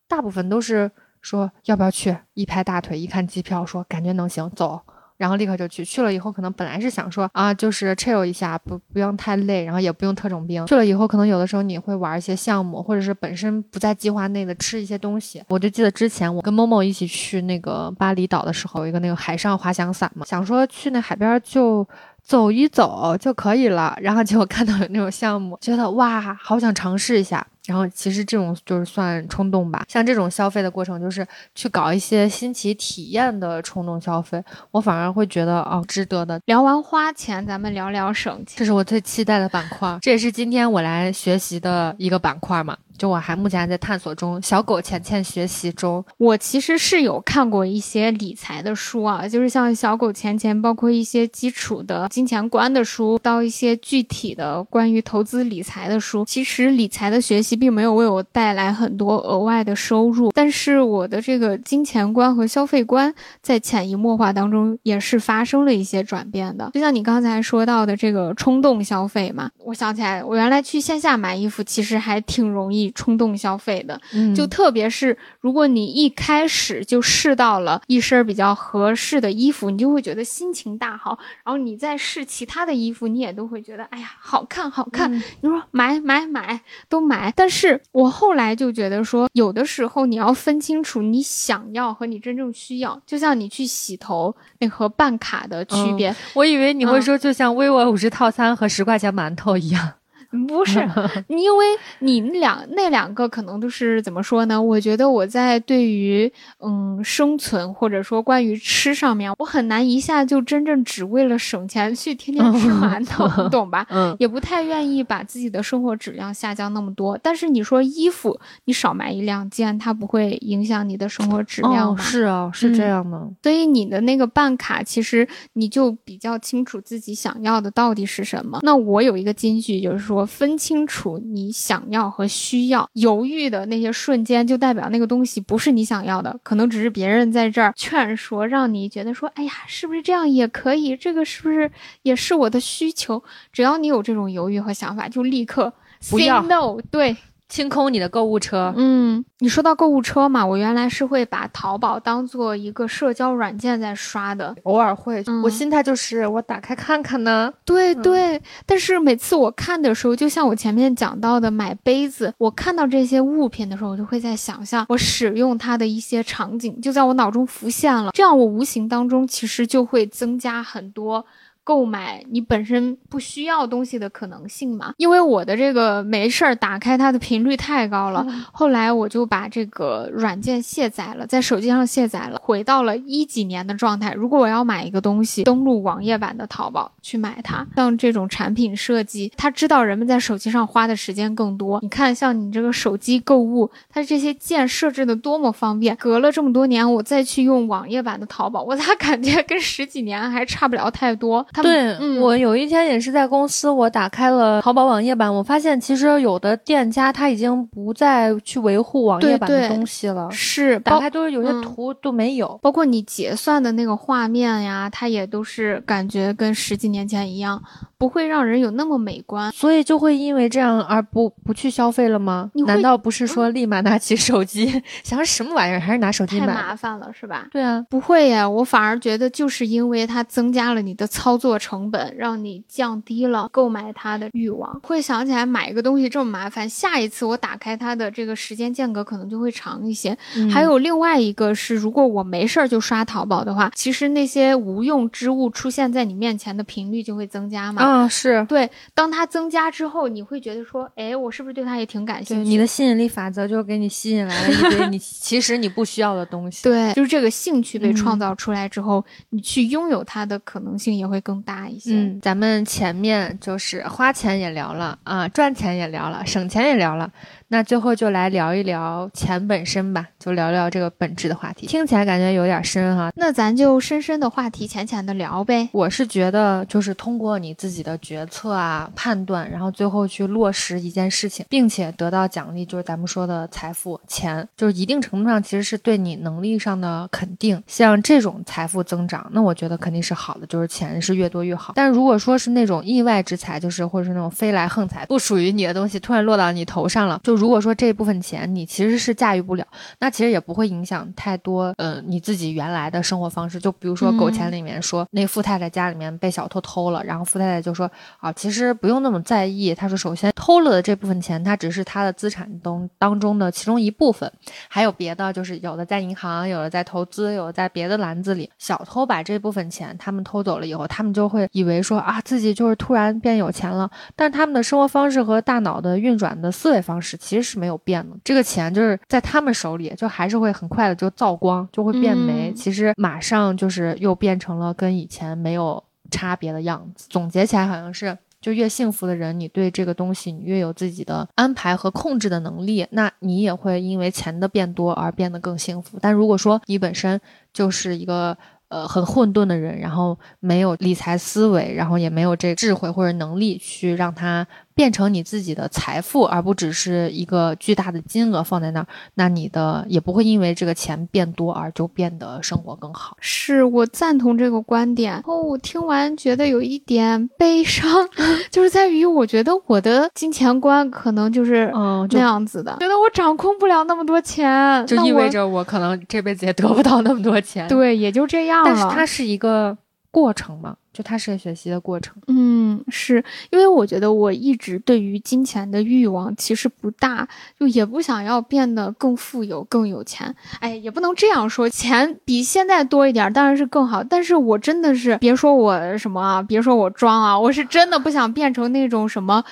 [0.08, 0.90] 大部分都是
[1.20, 4.80] 说要不要去，一拍大腿，一看机票，说感觉能行，走，
[5.18, 5.84] 然后立刻就去。
[5.84, 10.64] 去了以后，可能本来是想说啊，就是 chill 一下，不不用太累，然后也不用特种兵。
[10.66, 15.42] 去了以后，可能有的时候你会玩一些项目，或者是本身不在计划内的吃一些东西。
[15.48, 21.86] 我就记得之前我跟某某一起去那个巴厘岛的时候，有一个那个海上滑翔伞嘛，想说去那海边就。
[22.22, 27.46] 走一走就可以了，然后结果看到有那种项目，觉得哇，好想尝试一下。
[27.68, 36.40] 然后其实这种就是算冲动吧，像这种消费的过程，就是去搞一些新奇体验的冲动消费，我反而会觉得哦，值得的。
[36.46, 42.74] 聊完花钱，咱们聊聊省钱，这是我最期待的板块，这也是今天我来学习的一个板块嘛。
[42.96, 46.04] 就我还目前还在探索中，小狗钱钱学习中。
[46.16, 56.24] 我其实是有看过一些理财的书啊，就是像小狗钱钱，包括一些基础的金钱观的书，到一些具体的关于投资理财的书。
[56.24, 66.70] 其实理财的学习并没有为我带来很多额外的收入，但是我的这个金钱观和消费观在潜移默化当中也是发生了一些转变的。
[66.72, 72.92] 就像你刚才说到的这个冲动消费嘛，我想起来，我原来去线下买衣服，其实还挺容易。
[72.94, 81.18] 冲动消费的，嗯就特别是如果你一开始就试到了一身比较合适的衣服，你就会觉得心情大好。
[81.44, 85.12] 然后你再试其他的衣服，你也都会觉得哎呀好看好看。
[85.12, 87.32] 你说买买买都买。
[87.36, 93.00] 但是我后来就觉得说，有的时候你要分清楚你想要和你真正需要。
[93.06, 99.92] 就像你去洗头那和办卡的区别，我以为你会说就像 vivo 五十套餐和十块钱馒头一样。
[100.30, 100.78] 不是，
[101.28, 101.66] 因为
[102.00, 104.60] 你两那两个可能都是怎么说呢？
[104.60, 113.86] 我觉得我在对于嗯生存或者说关于吃上面，我很难一下就真正只为了省钱去天天吃馒头，你懂吧？
[113.90, 117.18] 嗯，也不太愿意把自己的生活质量下降那么多。
[117.22, 122.02] 但是你说衣服，你少买一两件，它不会影响你的生活质量吗？
[122.02, 123.18] 是啊，是这样的。
[123.42, 128.58] 所以你的那个办卡，其实你就比较清楚自己想要的到底是什么。
[128.62, 130.17] 那我有一个金句，就是说。
[130.18, 140.96] 我分清楚你想要和需要，犹豫的那些瞬间，就代表那个东西不是你想要的，可能只是别人在这儿劝说，让你觉得说，哎呀，是不是这样也可以？
[140.96, 141.70] 这个是不是
[142.02, 143.22] 也是我的需求？
[143.52, 146.80] 只要你有这种犹豫和想法，就立刻 say no。
[146.90, 147.16] 对。
[147.48, 148.72] 清空你的购物车。
[148.76, 155.24] 嗯，你说到购物车嘛，我原来是会把淘宝当做一个社交软件在刷的，偶尔会。
[155.42, 157.52] 我心态就是我打开看看呢。
[157.64, 168.10] 对对，但是每次我看的时候，就像我前面讲到的买杯子，我看到这些物品的时候，我就会在想象我使用它的一些场景，就在我脑中浮现了。
[168.12, 171.24] 这样我无形当中其实就会增加很多。
[171.68, 174.94] 购买你本身不需要东西的可能性嘛？
[174.96, 184.14] 因为我的这个没事儿打开它的频率太高了， 后来我就把这个软件卸载了，在手机上卸载了，回到了一几年的状态。
[184.14, 191.78] 如果我要买一个东西，登录网页版的淘宝去买它，像这种产品设计，它知道人们在手机上花的时间更多。
[191.82, 195.94] 你看，像你这个手机购物，它这些键设置的多么方便。
[195.96, 201.46] 隔了这么多年，我再去用网页版的淘宝，我咋感觉跟十几年还差不了太多？
[201.62, 217.62] 对我有一天也是在公司，我打开了淘宝网页版，我发现其实有的店家他已经不再去维护网页版的东西了，是打开都是有些图都没有，包括你结算的那个画面呀，它也都是感觉跟十几年前一样。
[217.98, 222.48] 不会让人有那么美观，所以就会因为这样而不不去消费了吗？
[222.64, 226.46] 难道不是说立马拿起手机 想什么玩意儿，还是拿手机买？
[226.46, 227.48] 太麻烦了，是吧？
[227.50, 234.80] 对啊，不会呀，我反而觉得就是因为它增加了你的操作成本，让你降低了购买它的欲望。
[234.82, 240.18] 会想起来买一个东西这么麻烦，下一次我打开它的这个时间间隔可能就会长一些。
[240.50, 247.80] 还有另外一个是，如果我没事儿就刷淘宝的话，其实那些无用之物出现在你面前的频率就会增加嘛。
[247.82, 252.48] 啊，是对，当它增加之后，你会觉得说，哎，我是不是对它也挺感兴趣？
[252.48, 256.64] 你的吸引力法则就给你吸引来了一堆你 其实你不需要的东西。
[256.64, 261.92] 对，就是这个兴趣被创造出来之后，你去拥有它的可能性也会更大一些。
[261.94, 267.10] 嗯，咱们前面就是花钱也聊了啊，赚钱也聊了，省钱也聊了。
[267.50, 271.66] 那最后就来聊一聊钱本身吧，就聊聊这个本质的话题。
[271.66, 275.66] 听起来感觉有点深哈，那咱就深深的话题，浅浅的聊呗。
[275.72, 287.62] 我是觉得，就是通过你自己的决策啊、判断，然后最后去落实一件事情，并且得到奖励，就是咱们说的财富、钱，就是一定程度上其实是对你能力上的肯定。
[287.66, 291.72] 像这种财富增长，那我觉得肯定是好的，就是钱是越多越好。
[291.74, 297.38] 但如果说是那种意外之财，就是或者是那种飞来横财，不属于你的东西突然落到你头上了，就。
[297.38, 299.64] 如果说这部分钱你其实是驾驭不了，
[300.00, 303.60] 那其实也不会影响太多，呃，你自己原来的生活方式。
[303.60, 309.72] 就比如说《狗钱》里面说，那富太太家里面被小偷偷了，然后富太太就说啊，其实不用那么在意。
[309.72, 314.28] 他说，首先偷了的这部分钱，它只是他的资产当当中的其中一部分，
[314.68, 318.50] 还有别的，就是有的在银行，有的在投资，有的在别的篮子里。
[318.58, 327.16] 小偷把这部分钱他们偷走了以后，他们就会以为说啊，自己就是突然变有钱了，但他们的生活方式和大脑的运转的思维方式。
[327.16, 332.52] 其实是没有变的，这个钱就是在他们手里，就还是会很快的就造光，就会变没。
[332.52, 337.06] 其实马上就是又变成了跟以前没有差别的样子。
[337.08, 345.98] 总结起来好像是，就越幸福的人，你对这个东西你越有自己的安排和控制的能力，那你也会因为钱的变多而变得更幸福。
[346.00, 347.20] 但如果说你本身
[347.52, 348.36] 就是一个
[348.68, 354.46] 呃很混沌的人，然后没有理财思维，然后也没有这智慧或者能力去让他。
[354.78, 363.16] 变成你自己的财富，而不只是一个巨大的金额放在那儿，那你的也不会因为这个钱变多而就变得生活更好。
[363.18, 365.14] 是我赞同这个观点。
[365.14, 368.08] 然后我听完觉得有一点悲伤，
[368.52, 377.66] 就是在于我觉得我的金钱观可能就是嗯那样子的，觉得我掌控不了那么多钱，就意味着我可能这辈子也得不到那么多钱。
[377.66, 378.64] 对，也就这样了。
[378.64, 379.76] 但是它是一个
[380.12, 380.76] 过程嘛。
[380.98, 390.34] 就它是个学习的过程，嗯，是因为我觉得我一直对于金钱的欲望其实不大，就也不想要变得更富有、更有钱。
[390.58, 394.02] 哎，也不能这样说，钱比现在多一点当然是更好。
[394.02, 399.44] 但是我真的是别说我什么啊，别说我装啊，我是真的不想变成那种什么。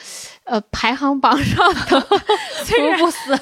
[0.47, 2.01] 呃，排行榜上的，
[2.65, 3.37] 服不死。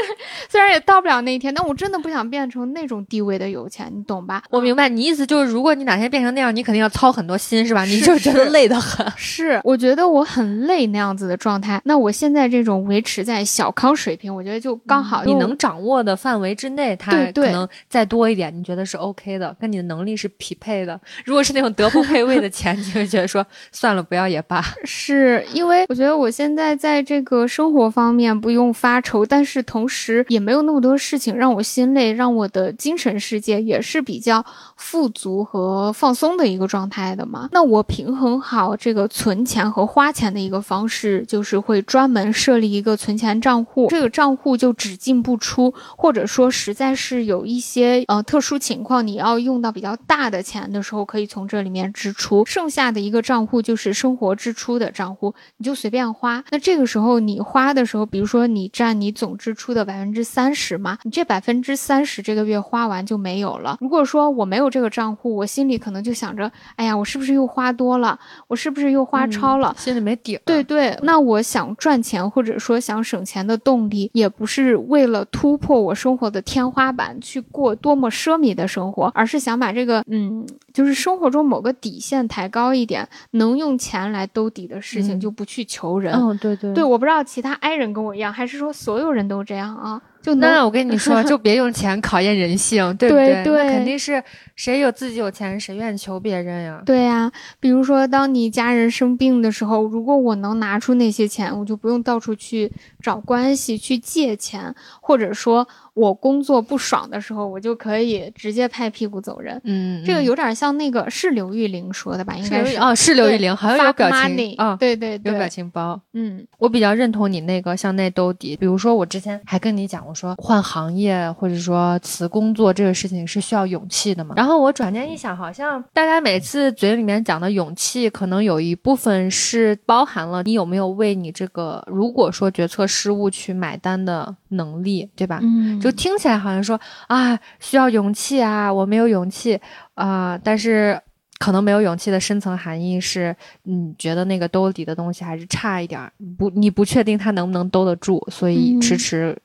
[0.48, 4.42] 虽然也到不了那一天，但我真的不想变成那种地位的有钱，你懂吧？
[4.50, 7.84] 我明白你意思，就是如果你哪天变成那样，你肯定要操很多心，是吧？
[7.84, 9.06] 你就觉得累得很。
[9.16, 11.80] 是，我觉得我很累那样子的状态。
[11.84, 15.24] 那我现在这种维持在小康水平，我觉得就刚好。
[15.24, 21.00] 你能掌握的范围之内，它可能再多一点，你觉得是 OK 的，跟你的能力是匹配的。
[21.24, 24.62] 如果是那种德不配位的钱， 你就觉得说算了，不要也罢。
[24.84, 34.44] 是因为我觉得我现现在在这个生活方面不用发愁，但是同时也没有那么多事情让我心累，让我的精神世界也是比较
[34.74, 37.48] 富足和放松的一个状态的嘛。
[37.52, 52.44] 那我平衡好这个存钱和花钱的一个方式，就是会专门设立一个存钱账户，这个账户就只进不出，或者说实在是有一些呃特殊情况，你要用到比较大的钱的时候，可以从这里面支出。
[52.44, 56.39] 剩下的一个账户就是生活支出的账户，你就随便花。
[56.50, 63.76] 那这个时候你花的时候，比如说你占你总支出的百分之三十嘛，你这百分之三十这个月花完就没有了。
[63.80, 68.18] 如果说我没有这个账户，我心里可能就想着，哎呀，我是不是又花多了？
[68.48, 69.74] 我是不是又花超了？
[69.78, 70.38] 心里没底。
[70.44, 86.14] 对对，那我想赚钱或者说想省钱的动力，也不是为了突破我生活的天花板去过多么奢靡的生活，而是想把这个嗯，就是生活中某个底线抬高一点，能用钱来兜底的事情就不去求人。
[86.38, 90.00] 对对对，我不知道其他 I 人跟我一样，还是说所有人都这样啊？
[90.22, 93.42] 就那我跟你说，就别用钱考验人性，对不对？
[93.44, 94.22] 那肯定是
[94.54, 96.82] 谁有自己有钱，谁愿意求别人呀？
[96.84, 102.70] 对呀，比如说，当你家人生病的时候，如果我能拿出那些钱，我就不用到处去
[103.02, 105.66] 找关系去借钱，或者说。
[105.92, 109.60] 我工作不爽的时候，我就可以直接拍屁股走人。
[109.64, 112.34] 嗯，这个有点像那个是刘玉玲说的吧？
[112.36, 116.00] 应该是哦，是刘玉玲，好像有表情啊，对对对，有表情包。
[116.14, 118.56] 嗯，我比较认同你那个向内兜底。
[118.56, 124.34] 比如说，我之前还跟你讲，我说换行业或者说辞工作这个事情是需要勇气的嘛。
[124.36, 135.38] 然后我转念一想，好像大家每次嘴里面讲的勇气，可能有一部分是包含了你有没有为你这个如果说决策失误去买单的能力，对吧？
[135.40, 135.88] 嗯，就。
[136.00, 139.60] 听起来好像说啊，需要勇气啊，我没有勇气
[139.92, 140.98] 啊，但是
[141.38, 149.36] 可能没有勇气的深层含义是，你觉得那个兜底的东西还是差一点儿，不，你不确定它能不能兜得住，所以迟迟。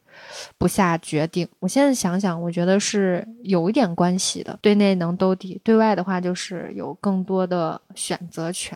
[0.57, 4.57] 不下决定，我现在想想，我觉得是有一点关系的。
[4.61, 8.75] 对内能兜底，对外的话就是有更多的选择权。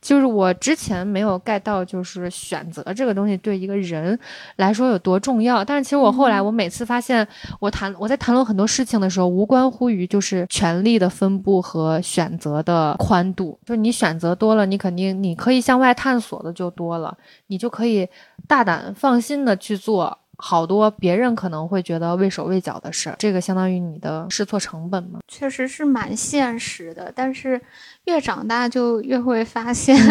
[0.00, 4.18] 就是我之前没有 get 到，就是选择这个东西对一个人
[4.56, 5.64] 来说有多重要。
[5.64, 7.26] 但是其实我后来，我每次发现，
[7.60, 13.58] 我谈我在谈论很多事情的时候，无关乎于就是权力的分布和选择的宽度。
[13.64, 17.16] 就是你选择多了，你肯定你可以向外探索的就多了，
[17.46, 18.08] 你就可以
[18.46, 20.18] 大胆放心的去做。
[20.38, 27.12] 好多别人可能会觉得畏手畏脚的事儿，这个相当于你的试错成本嘛，确实是蛮现实的。
[27.14, 27.60] 但是
[28.04, 29.96] 越长大就越会发现。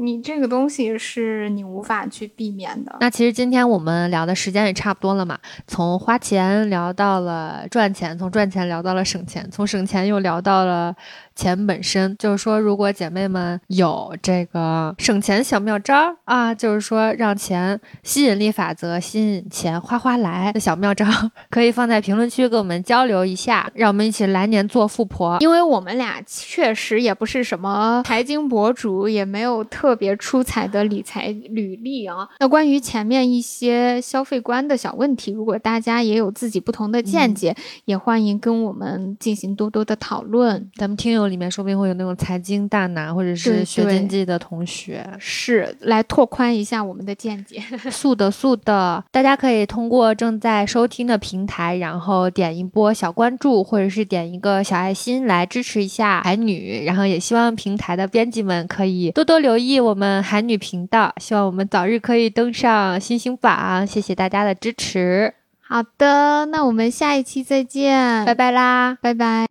[0.00, 2.96] 你这个东西是你无法去避免的。
[3.00, 10.94] 那其实今天我们聊的时间也差不多了嘛，从花钱聊到了赚钱，从赚钱聊到了省钱，从省钱又聊到了
[11.38, 12.14] 钱本身。
[12.18, 21.06] 就是说，如果姐妹们有这个省钱小妙招啊，就是说让钱吸引力法则吸引钱哗哗来的小妙招，
[21.50, 25.38] 可以放在评论区跟我们交流一下，让我们一起来年做富婆。
[25.40, 29.88] 因为我们俩确实也不是什么财经博主，也没有特。
[29.88, 32.28] 特别出彩的理财履历啊！
[32.40, 40.68] 那关于前面一些消费观的小问题，如果大家也有自己不同的见解，也欢迎跟我们进行多多的讨论。
[40.74, 47.62] 咱们听友里面说不定会有那种财经大拿或者是学经济的同学，是来拓宽一下我们的见解。
[47.90, 56.84] 素的素的，大家可以通过正在收听的平台，然后点一波小关注，或者是点一个小爱心来支持一下海女。
[56.84, 59.78] 然后也希望平台的编辑们可以多多留意。
[59.78, 65.34] 我们海女频道，希望我们早日可以登上星星榜，谢谢大家的支持。
[65.60, 69.46] 好的，那我们下一期再见，拜拜啦，拜拜。